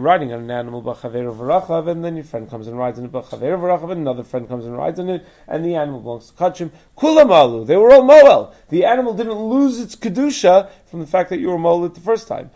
[0.00, 4.24] riding on an animal, and then your friend comes and rides on it, and another
[4.24, 6.70] friend comes and rides on it, and the animal belongs to Kachim.
[6.96, 8.54] Kulamalu, they were all Moel.
[8.70, 12.26] The animal didn't lose its Kedusha from the fact that you were Moel the first
[12.26, 12.50] time.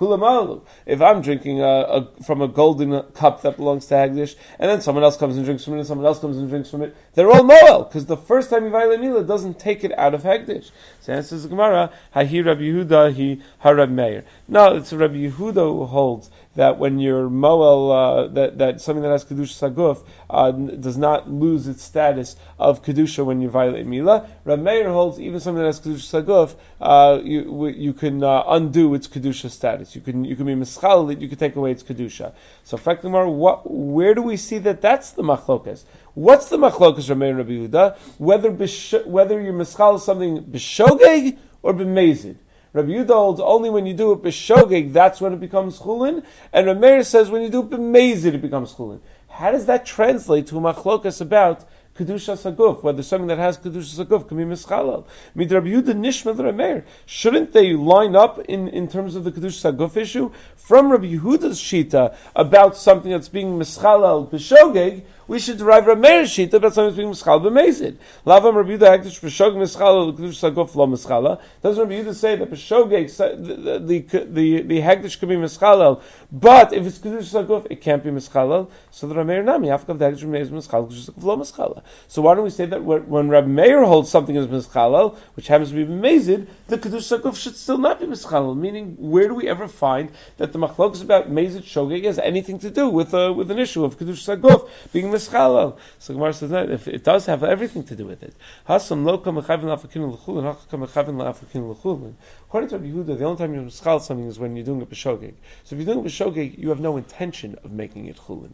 [0.00, 4.80] If I'm drinking a, a, from a golden cup that belongs to Hagdish, and then
[4.80, 6.96] someone else comes and drinks from it, and someone else comes and drinks from it,
[7.14, 10.24] they're all Moel, because the first time you violate Mila doesn't take it out of
[10.24, 10.72] Hagdish.
[11.00, 14.24] So answers the Gemara, Hahi Rabbi Yehuda, he Harab Meir.
[14.48, 19.10] No, it's Rabbi Yehuda who holds that when you're moel, uh, that, that something that
[19.10, 24.28] has kedusha saguf uh, does not lose its status of kedusha when you violate mila.
[24.44, 28.94] Rav Meir holds even something that has kedusha saguf, uh, you you can uh, undo
[28.94, 29.94] its kedusha status.
[29.94, 32.32] You can you can be mischal you can take away its kedusha.
[32.64, 35.82] So, frankly, what where do we see that that's the machlokas?
[36.14, 37.96] What's the machlokas Rav Meir Rabbi Yehuda?
[38.18, 42.36] Whether whether you're mischal something b'shogeg or b'mezid.
[42.74, 46.66] Rabbi Yudah holds only when you do it b'shogeg, that's when it becomes chulin, and
[46.66, 48.98] Rameir says when you do it b'mezid, it becomes chulin.
[49.28, 51.64] How does that translate to machlokas about
[51.96, 55.04] kedusha saguf, whether something that has kedusha saguf can be mischalal.
[55.36, 56.84] Mid Rabbi Yehuda nishma Rameir.
[57.06, 61.60] Shouldn't they line up in, in terms of the kedusha saguf issue from Rabbi Yehuda's
[61.60, 65.02] shita about something that's being mischalal b'shogeg?
[65.26, 67.96] We should derive Rameir Shita about something being Mischal b'mezid.
[68.26, 71.40] Lavam Rabbi Yehuda Hektish B'shog Mischal L'Kedush Sagof Lo Mischala.
[71.62, 76.86] Doesn't Rabbi Yehuda say that the, the, the, the Hektish could be Mischalel, but if
[76.86, 78.68] it's Kedush Sagof, it can't be Mischalel.
[78.94, 81.82] So the Rameir Nami, Afkav the Hektish B'mezid Mischal Kedush Sagof Lo Mischala.
[82.06, 85.70] So why don't we say that when Rabbi Meir holds something as Mischalel, which happens
[85.70, 89.48] to be b'mezid, the Kedush Sagof should still not be Mischalel, meaning where do we
[89.48, 93.32] ever find that the Machlok is about Mezid Shogeg has anything to do with, uh,
[93.36, 95.76] with an issue of Kedush Sagof being mischalal.
[95.98, 98.34] So Gemara says that if it does have everything to do with it.
[98.68, 102.14] Hasam lo kam mechavin la'afakin l'chulin, hach mechavin la'afakin l'chulin.
[102.46, 104.86] According to Rabbi Yehuda, the only time you're mischal something is when you're doing a
[104.86, 105.34] b'shogeg.
[105.64, 108.52] So if you're doing a b'shogeg, you have no intention of making it chulin.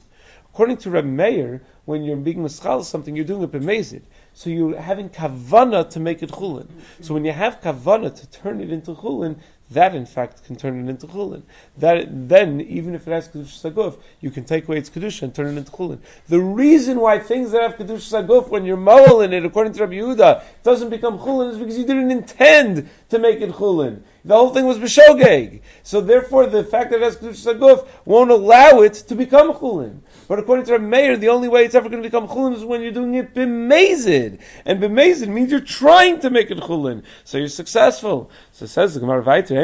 [0.53, 4.03] According to Rabbi Meir, when you're being mischal something, you're doing it b'mezid.
[4.35, 6.69] So you're having kavana to make it chulin.
[7.01, 9.39] So when you have kavana to turn it into chulin,
[9.71, 11.43] that in fact can turn it into chulin.
[11.79, 15.35] That then, even if it has kedusha saguf, you can take away its kedusha and
[15.35, 16.01] turn it into chulin.
[16.29, 19.81] The reason why things that have kedusha saguf, when you're moel in it, according to
[19.81, 24.03] Rabbi Yehuda, doesn't become chulin is because you didn't intend to make it chulin.
[24.25, 25.63] The whole thing was b'shogeg.
[25.83, 30.01] So therefore, the fact that it has kedusha saguf won't allow it to become chulin.
[30.27, 32.65] But according to Rabbi Meir, the only way it's ever going to become chulin is
[32.65, 34.41] when you're doing it b'mezid.
[34.65, 37.05] And b'mezid means you're trying to make it chulin.
[37.25, 38.31] So you're successful.
[38.61, 39.57] So it says the Gemara Vayter,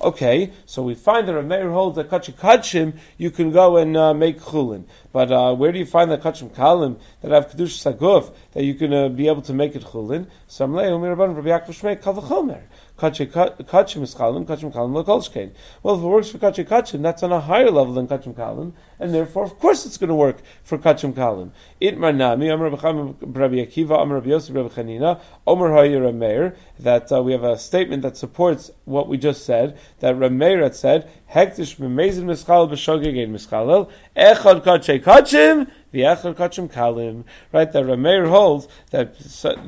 [0.00, 4.14] Okay, so we find that Rabbi Meir holds that kachikachim, you can go and uh,
[4.14, 4.84] make chulin.
[5.12, 8.72] But uh, where do you find that kachim kalim that have kedush saguf that you
[8.76, 10.28] can uh, be able to make it chulin?
[10.48, 12.62] Samlei umirabban Rabbi Yaakov Shmei kavachomer.
[12.96, 15.50] Kachim is kalim, kachim kalim lokolshkein.
[15.82, 18.72] Well, if it works for kachim kachim, that's on a higher level than kachim kalim,
[18.98, 21.50] and therefore, of course, it's going to work for kachim kalim.
[21.80, 27.22] It manami, Amar Rabbi Akiva, Amar Rabbi Yosef, Rabbi Chanina, Omer Hayir Meir, that uh,
[27.22, 31.76] we have a statement that supports what we just said, that Rameir had said, Hektish
[31.76, 37.24] b'mezin mischal b'shogeg mischalel, echad kachei kachim, v'echad kachim kalim.
[37.52, 39.18] Right, that Rameir holds that,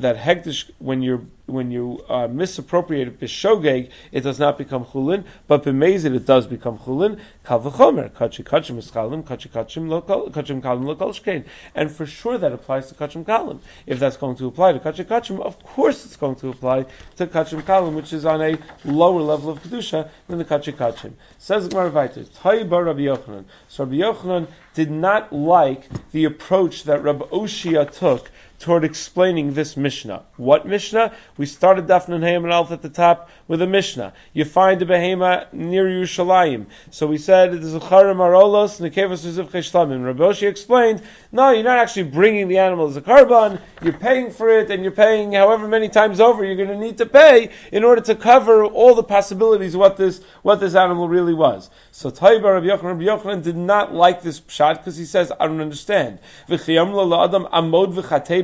[0.01, 5.63] that Hektish, when you're when you uh, misappropriate b'shogeg, it does not become chulin, but
[5.63, 7.21] b'mezid it does become chulin.
[7.47, 9.89] Kal v'chomer, kachi kachim miskalim, kachi kachim
[10.33, 11.45] kachim kalim lokal shkein.
[11.77, 13.61] And for sure that applies to kachim kalim.
[13.87, 16.87] If that's going to apply to kachi kachim, of course it's going to apply
[17.19, 21.13] to kachim kalim, which is on a lower level of kedusha than the kachi kachim.
[21.39, 23.45] Says Gemara Vaitis, Bar Rabbi Yochanan.
[23.69, 28.29] So Rabbi Yochanan did not like the approach that Rabbi Oshia took
[28.59, 30.25] toward explaining this Mishnah.
[30.37, 31.15] What Mishnah?
[31.37, 34.15] We started Dafn and Hayim and Alf at the top with a Mishnah.
[34.33, 36.67] You find a behema near Yerushalayim.
[36.91, 40.05] So we said it is a Charim Arolos Uziv Cheshlamim.
[40.05, 44.49] Rabbi explained, no, you're not actually bringing the animal as a korban, you're paying for
[44.49, 47.85] it and you're paying however many times over you're going to need to pay in
[47.85, 51.69] order to cover all the possibilities of what this, what this animal really was.
[51.93, 55.47] So Taiba Rabbi Yochanan, Rabbi Yochanan did not like this pshat because he says, I
[55.47, 56.19] don't understand.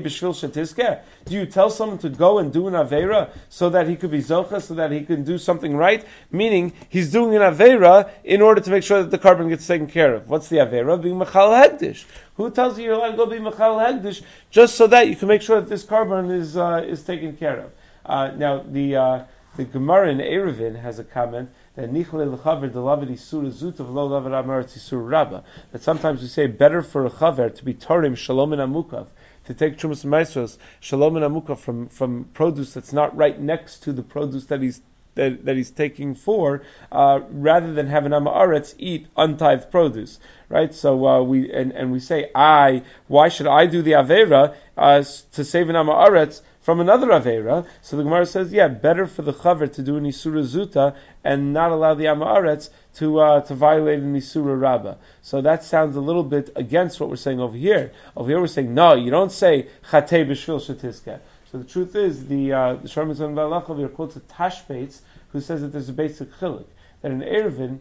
[0.02, 1.00] B'shvil?
[1.24, 4.18] Do you tell someone to go and do an avera so that he could be
[4.18, 6.04] zocha, so that he can do something right?
[6.30, 9.86] Meaning, he's doing an avera in order to make sure that the korban gets taken
[9.86, 10.28] care of.
[10.28, 11.00] What's the avera?
[11.00, 12.04] Being machal hegdish.
[12.36, 15.28] Who tells you you're allowed to go be machal hegdish just so that you can
[15.28, 17.72] make sure that this korban is uh, is taken care of?
[18.04, 19.24] Uh, now, the uh,
[19.56, 24.32] the Gemara in Eruvin has a comment that nichle lechaver delavid isur zutav lo lavid
[24.32, 25.44] amaretz isur rabba.
[25.72, 29.08] That sometimes we say better for a chaver to be torim shalom and amukav
[29.44, 33.92] to take trumas maestros shalom and amukav from from produce that's not right next to
[33.92, 34.80] the produce that he's
[35.14, 40.18] that, that he's taking for, uh, rather than have an amaretz eat untithed produce,
[40.48, 40.74] right?
[40.74, 45.04] So uh, we and, and we say, I why should I do the avera uh,
[45.32, 46.40] to save an amaretz?
[46.62, 47.66] From another Avera.
[47.82, 50.94] So the Gemara says, yeah, better for the Chaver to do an Isura Zuta
[51.24, 54.96] and not allow the Amaretz to, uh, to violate an Isura Rabba.
[55.22, 57.90] So that sounds a little bit against what we're saying over here.
[58.16, 61.18] Over here we're saying, no, you don't say Chatei B'Shvil Shetiska.
[61.50, 65.00] So the truth is, the, uh, the Sharm Zon Balach here quotes a Tashbetz
[65.32, 66.64] who says that there's a basic chilik.
[67.02, 67.80] That in Eruvin,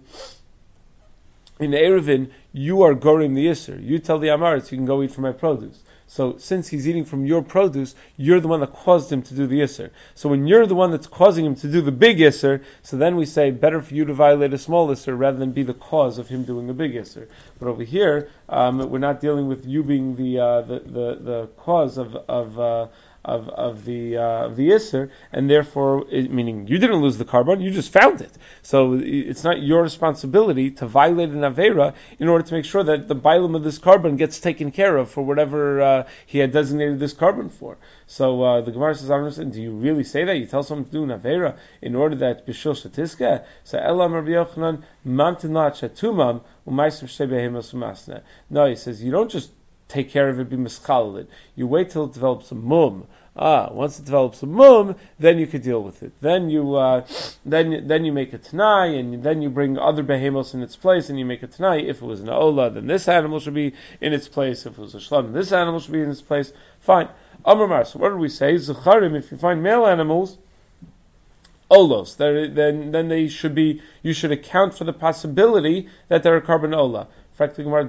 [1.60, 3.82] in Eruvin, you are goring the Isser.
[3.82, 5.80] You tell the Amaretz, you can go eat from my produce.
[6.12, 9.48] So since he's eating from your produce, you're the one that caused him to do
[9.48, 9.92] the Isser.
[10.14, 13.16] So when you're the one that's causing him to do the big Isser, so then
[13.16, 16.18] we say better for you to violate a small Isser rather than be the cause
[16.18, 17.30] of him doing a big Isser.
[17.60, 21.50] But over here, um, we're not dealing with you being the uh, the, the, the
[21.56, 22.88] cause of of uh,
[23.24, 27.26] of, of the uh, of the Isser, and therefore, it, meaning you didn't lose the
[27.26, 28.32] korban, you just found it.
[28.64, 33.08] So it's not your responsibility to violate an avera in order to make sure that
[33.08, 37.00] the bilam of this korban gets taken care of for whatever uh, he had designated
[37.00, 37.78] this korban for.
[38.08, 39.54] So uh, the Gemara says, I understand.
[39.54, 40.38] Do you really say that?
[40.38, 43.46] You tell someone to do an avera in order that bishul shatiska.
[43.64, 46.42] So Elam Rabbi Yochanan mantinat shatumam
[48.50, 49.52] No, he says you don't just
[49.92, 51.28] take care of it, be mischalid.
[51.56, 53.06] You wait till it develops a mum.
[53.36, 56.12] Ah, once it develops a mum, then you could deal with it.
[56.20, 57.06] Then you, uh,
[57.46, 61.10] then then you make a tanai, and then you bring other behemos in its place,
[61.10, 61.88] and you make a tanai.
[61.88, 64.66] If it was an ola, then this animal should be in its place.
[64.66, 66.52] If it was a shlam, this animal should be in its place.
[66.82, 67.08] Fine.
[67.46, 68.56] Amar So what do we say?
[68.56, 69.16] Zacharim.
[69.16, 70.38] If you find male animals,
[71.70, 73.82] olos, then then they should be.
[74.04, 77.08] You should account for the possibility that they're a korban ola.
[77.34, 77.88] Fact, the Gemara.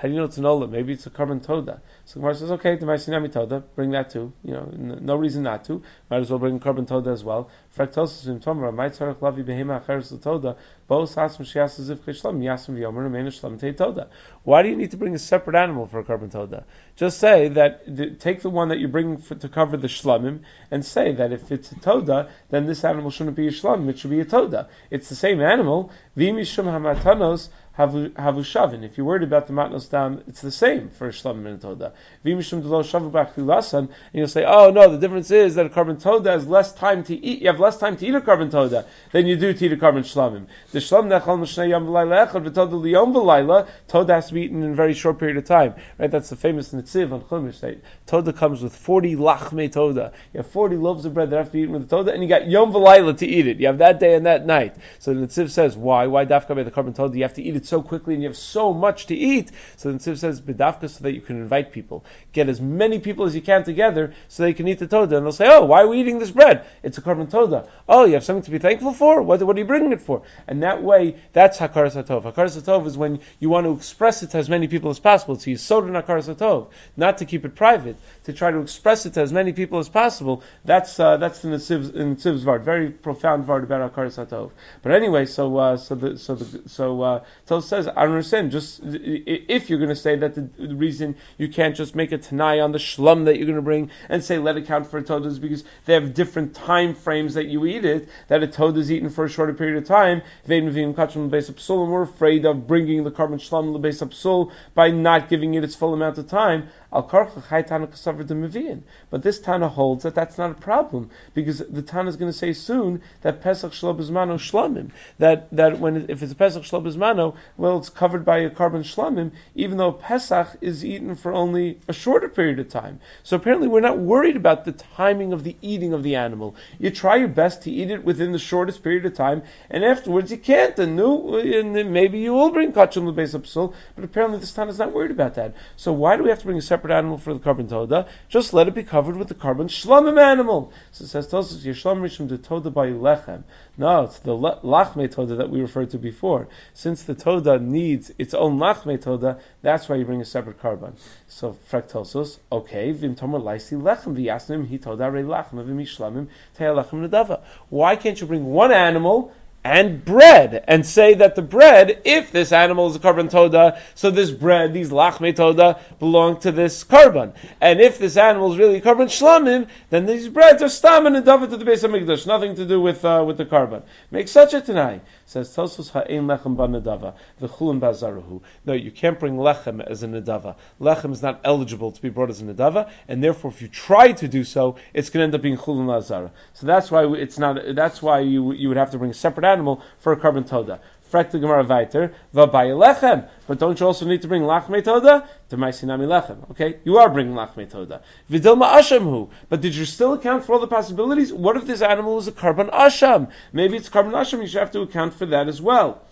[0.00, 0.66] How do you know it's an ola?
[0.66, 1.82] Maybe it's a korban toda.
[2.06, 4.32] So Gemara says, okay, the Maisinami Toda, bring that too.
[4.42, 5.82] You know, no reason not to.
[6.08, 7.50] Might as well bring a korban Toda as well.
[7.76, 10.56] Fraktosis in Tomra, might tzarech lavi behema acheres l'toda,
[10.88, 14.08] both asm shias ziv kishlam, yasm v'yomer, remein shlam te Toda.
[14.42, 16.64] Why do you need to bring a separate animal for a korban Toda?
[16.96, 20.82] Just say that, take the one that you bring for, to cover the shlamim, and
[20.82, 24.10] say that if it's a Toda, then this animal shouldn't be a shlamim, it should
[24.10, 24.70] be a Toda.
[24.90, 27.50] It's the same animal, v'imishum hamatanos,
[27.80, 28.82] havushavin.
[28.84, 31.92] If you're worried about the matnos dam, it's the same for shlamim and toda.
[32.22, 37.04] And you'll say, oh no, the difference is that a korban toda has less time
[37.04, 37.40] to eat.
[37.40, 39.76] You have less time to eat a korban toda than you do to eat a
[39.76, 40.46] korban shlamim.
[40.72, 43.68] The shlam nechal m'shnei yom v'layla echad v'toda liyom v'layla.
[43.88, 45.74] Toda has to be eaten in a very short period of time.
[45.98, 46.10] Right?
[46.10, 47.60] That's the famous nitziv on chumash.
[47.60, 50.12] That toda comes with forty lachme toda.
[50.32, 52.22] You have forty loaves of bread that have to be eaten with the toda, and
[52.22, 53.58] you got yom v'layla to eat it.
[53.58, 54.76] You have that day and that night.
[54.98, 56.06] So the nitziv says, why?
[56.06, 57.16] Why dafka by the korban toda?
[57.16, 59.50] You have to eat it so quickly, and you have so much to eat.
[59.76, 62.04] So the nitziv says, bedafka, so that you can invite people.
[62.32, 65.16] Get as many people as you can together so they can eat the toda.
[65.16, 66.66] And they'll say, oh, why are we eating this bread?
[66.82, 67.68] It's a korban toda.
[67.88, 69.22] Oh, you have something to be thankful for?
[69.22, 70.22] What, what are you bringing it for?
[70.46, 72.24] And that way, that's hakaras hatov.
[72.24, 75.36] Hakaras hatov is when you want to express it to as many people as possible.
[75.36, 77.96] So you soda hakaras hatov, not to keep it private,
[78.30, 80.42] to try to express it to as many people as possible.
[80.64, 84.52] That's uh, that's the Nitziv's, Nitziv's very profound vart about hakaras hatov.
[84.82, 88.52] But anyway, so uh, so the so the so uh, so says I don't understand.
[88.52, 92.60] Just if you're going to say that the, reason you can't just make a tanai
[92.60, 95.02] on the shlum that you're going to bring and say let it count for a
[95.02, 98.08] toda is because they have different time frames that you eat it.
[98.28, 100.22] That a toda is eaten for a shorter period of time.
[100.46, 105.74] We're afraid of bringing the korban shlum the base psul by not giving it its
[105.74, 106.68] full amount of time.
[106.92, 112.16] Al Karcha But this Tana holds that that's not a problem because the Tana is
[112.16, 114.90] going to say soon that Pesach Shlobizmano Shlamim.
[115.18, 119.30] That that when if it's a Pesach Shlobizmano, well, it's covered by a korban Shlamim,
[119.54, 123.00] even though Pesach is eaten for only a shorter period of time.
[123.22, 126.56] So apparently, we're not worried about the timing of the eating of the animal.
[126.78, 130.32] You try your best to eat it within the shortest period of time, and afterwards
[130.32, 130.76] you can't.
[130.78, 134.92] And, no, and maybe you will bring Lebeis Psul, but apparently this Tana is not
[134.92, 135.54] worried about that.
[135.76, 138.08] So why do we have to bring a separate separate animal for the korban toda,
[138.30, 140.72] just let it be covered with the korban shlamim animal.
[140.92, 143.42] So it says Tosfos Yeshlam Rishim the toda by lechem.
[143.76, 146.48] No, it's the lachme toda that we referred to before.
[146.72, 150.94] Since the toda needs its own lachme toda, that's why you bring a separate korban.
[151.28, 156.28] So fraktosos, okay, vim tomer laisi lechem v'yasnim he toda re lachem v'mishlamim
[156.58, 157.42] lechem nedava.
[157.68, 162.50] Why can't you bring one animal and bread, and say that the bread, if this
[162.50, 167.32] animal is a korban toda, so this bread, these lachme toda, belong to this korban.
[167.60, 171.24] And if this animal is really a korban shlamim, then these breads are stam and
[171.24, 173.82] to the base of Mikdash, nothing to do with uh, with the korban.
[174.10, 175.00] Make such a tanai.
[175.30, 178.40] Says Tosfos ha'ein lechem ba nedava, v'chulim bazaruhu.
[178.64, 180.56] No, you can't bring lechem as a nedava.
[180.80, 184.10] Lechem is not eligible to be brought as a nedava, and therefore if you try
[184.10, 186.32] to do so, it's going to end up being chulim lazara.
[186.54, 189.46] So that's why it's not, that's why you, you would have to bring a separate
[189.46, 190.80] animal for a korban toda.
[191.10, 193.28] Frak the Gemara weiter, lechem.
[193.46, 195.28] But don't you also need to bring lachme toda?
[195.48, 196.50] To maisinami lechem.
[196.52, 198.02] Okay, you are bringing lachme toda.
[198.30, 199.30] Vidilma ashamhu.
[199.48, 201.32] But did you still account for all the possibilities?
[201.32, 203.30] What if this animal is a korban asham?
[203.52, 204.40] Maybe it's korban asham.
[204.40, 206.02] You should have to account for that as well.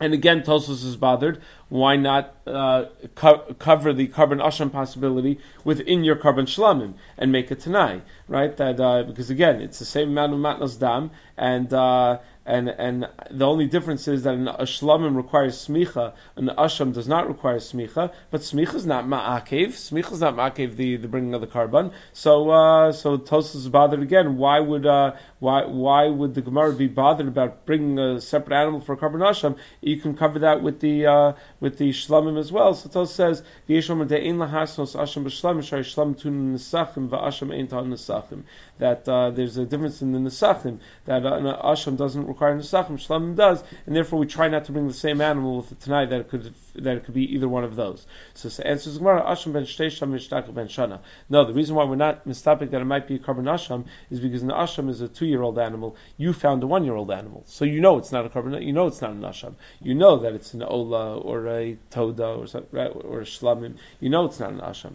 [0.00, 1.42] And again, Tosfos is bothered.
[1.68, 7.50] Why not uh, co- cover the korban asham possibility within your korban shlamim and make
[7.50, 8.56] it tanai, right?
[8.56, 12.18] That uh, because again, it's the same amount of matnas dam, and uh,
[12.50, 17.28] and and the only difference is that an ashlamim requires smicha, an asham does not
[17.28, 19.68] require smicha, but smicha is not ma'akev.
[19.68, 21.92] Smicha is not ma'akev the, the bringing of the korban.
[22.12, 24.36] So uh, so Tosfos is bothered again.
[24.36, 28.80] Why would uh, why why would the Gemara be bothered about bringing a separate animal
[28.80, 29.56] for korban asham?
[29.80, 32.74] You can cover that with the uh, with the shlamim as well.
[32.74, 37.84] So Tosfos says v'yeshom de'in lahasnos asham b'shlamim shari shlam tun nesachim v'asham ein tal
[37.84, 38.42] nesachim.
[38.78, 43.36] That uh, there's a difference in the nesachim that an asham doesn't require nesachim, shlamim
[43.36, 46.20] does, and therefore we try not to bring the same animal with the tanai that
[46.20, 48.06] it could that it could be either one of those.
[48.34, 51.00] So the answer is Gemara asham ben shteisham ben shana.
[51.28, 54.20] No, the reason why we're not mistapik that it might be a korban asham is
[54.20, 55.96] because an asham is a two-year-old animal.
[56.16, 58.64] You found a one-year-old animal, so you know it's not a korban.
[58.64, 59.54] You know it's not an asham.
[59.80, 63.76] You know that it's an ola or a toda or or a shlamim.
[64.00, 64.94] You know it's not an asham.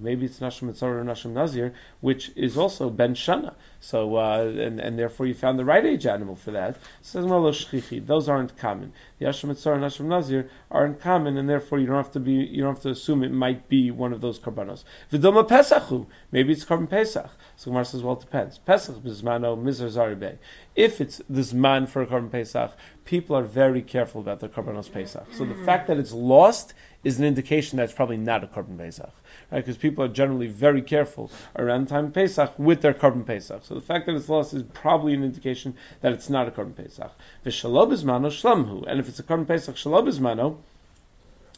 [0.00, 3.54] Maybe it's an asham mitzvah or an asham nazir, which is also ben shana.
[3.80, 6.76] So uh, and and therefore you found the right age animal for that.
[7.12, 8.92] Those aren't common.
[9.18, 12.32] The Asham Mitzvah and Asham Nazir aren't common, and therefore you don't have to be
[12.32, 14.84] you don't have to assume it might be one of those karbanos.
[15.12, 17.30] V'doma Pesachu, maybe it's korban Pesach.
[17.56, 18.58] So Gemara says, well, it depends.
[18.58, 20.38] Pesach bizmano mizar zaribe.
[20.74, 22.72] If it's this man for a carbon Pesach,
[23.04, 25.26] people are very careful about the karbanos Pesach.
[25.32, 26.74] So the fact that it's lost
[27.04, 29.12] is an indication that it's probably not a korban Pesach
[29.50, 29.64] right?
[29.64, 33.64] Because people are generally very careful around time Pesach with their korban Pesach.
[33.64, 36.76] So the fact that it's lost is probably an indication that it's not a korban
[36.76, 37.12] Pesach.
[37.44, 40.56] V'shalob ismano shlamhu, and if it's a korban Pesach shalob ismano,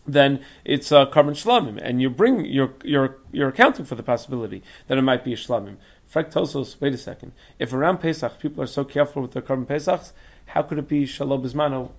[0.06, 4.62] then it's a korban shlamim, and you bring you're you're you're accounting for the possibility
[4.86, 5.36] that it might be a.
[5.36, 7.32] Frek Tosfos, wait a second.
[7.58, 10.12] If around Pesach people are so careful with their korban Pesachs,
[10.44, 11.90] how could it be shalob ismano?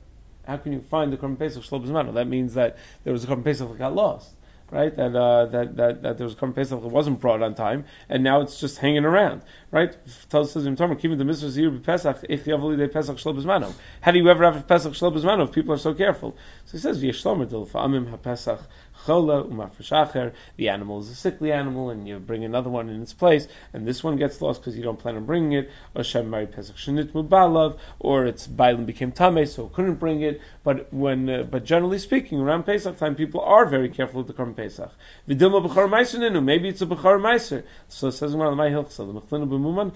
[0.47, 2.15] How can you find the korban Pesach shalob ismano?
[2.15, 4.33] That means that there was a korban Pesach that got lost
[4.71, 4.95] right?
[4.95, 7.85] That, uh, that, that, that there was a Korban Pesach that wasn't brought on time,
[8.09, 9.41] and now it's just hanging around,
[9.71, 9.95] right?
[10.29, 13.73] Tells us in Tomer, keeping the mitzvah zir Pesach, if de Pesach shlobizmano.
[14.01, 16.35] How do you ever have a Pesach shlobizmano if people are so careful?
[16.65, 18.61] So he says, v'yeshlomer dil fa'amim ha-Pesach
[19.07, 20.33] chola umafreshacher.
[20.57, 23.87] The animal is a sickly animal, and you bring another one in its place, and
[23.87, 25.71] this one gets lost because you don't plan on bringing it.
[25.95, 30.41] Or Pesach Shenit Mubalav, or its Bailim became Tame, so couldn't bring it.
[30.63, 34.33] But when, uh, but generally speaking, around Pesach time, people are very careful with the
[34.33, 34.91] Korban Pesach.
[35.27, 37.63] Vidilma B'char Meiser maybe it's a B'char Meiser.
[37.87, 39.93] So it says in my Hilchsa, the Mechlina B'muman.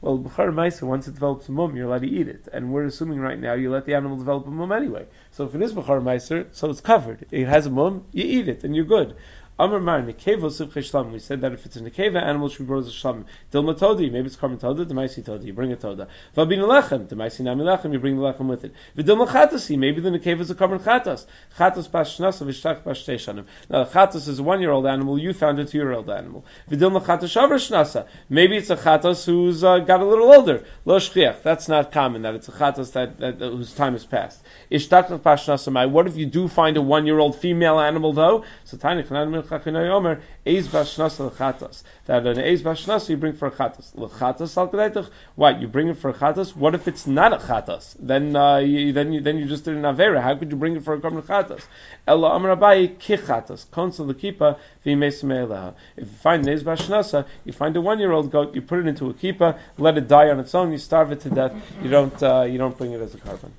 [0.00, 2.48] Well, B'char Meiser, once it develops a mum, you're allowed to eat it.
[2.52, 5.06] And we're assuming right now you let the animal develop a mum anyway.
[5.38, 7.24] So if it is B'char Meiser, so it's covered.
[7.30, 9.14] It has a mum, you eat it, and you're good.
[9.58, 11.12] Shlam.
[11.12, 13.24] We said that if it's a Nekeva animal, should be brought as a Shlam.
[13.52, 16.08] Dilma Todi, maybe it's Karma Toda, the Maisi Toda, you bring a Toda.
[16.36, 18.72] Vabin Lechem, the Maisi Nami Lechem, you bring the Lechem with it.
[18.96, 21.26] Vidilma Chatasi, maybe the Nekeva is a Karma Chatas.
[21.56, 23.46] Chatas Bas Shnasa Vishtach Bas Shanim.
[23.68, 26.08] Now, the Chatas is a one year old animal, you found a two year old
[26.08, 26.44] animal.
[26.70, 28.06] Vidilma Chatas Shavar Shnasa.
[28.28, 30.64] Maybe it's a Chatas who's uh, got a little older.
[30.84, 31.42] Lo Shchiach.
[31.42, 34.40] That's not common, that it's a Chatas that, that, that whose time has passed.
[34.70, 38.44] Ishtak Bas Shnasa What if you do find a one year old female animal though?
[38.64, 39.02] So Tiny
[39.48, 41.82] Eiz Bashnas.
[42.06, 43.94] That an Eiz Bashnas you bring for a chatas.
[43.94, 46.54] L'chatas al What, you bring it for a chatas?
[46.54, 47.96] What if it's not a chatas?
[47.98, 50.22] Then, uh, you, then, you, then you just did an Avera.
[50.22, 51.64] How could you bring it for a Korban chatas?
[52.06, 53.66] Ella Amar Abayi Kichatas.
[53.66, 58.62] Konsa L'kipa V'imei If you find an Eiz Bashnasa, you find a one-year-old goat, you
[58.62, 61.30] put it into a kippah, let it die on its own, you starve it to
[61.30, 63.50] death, you don't, uh, you don't bring it as a korban.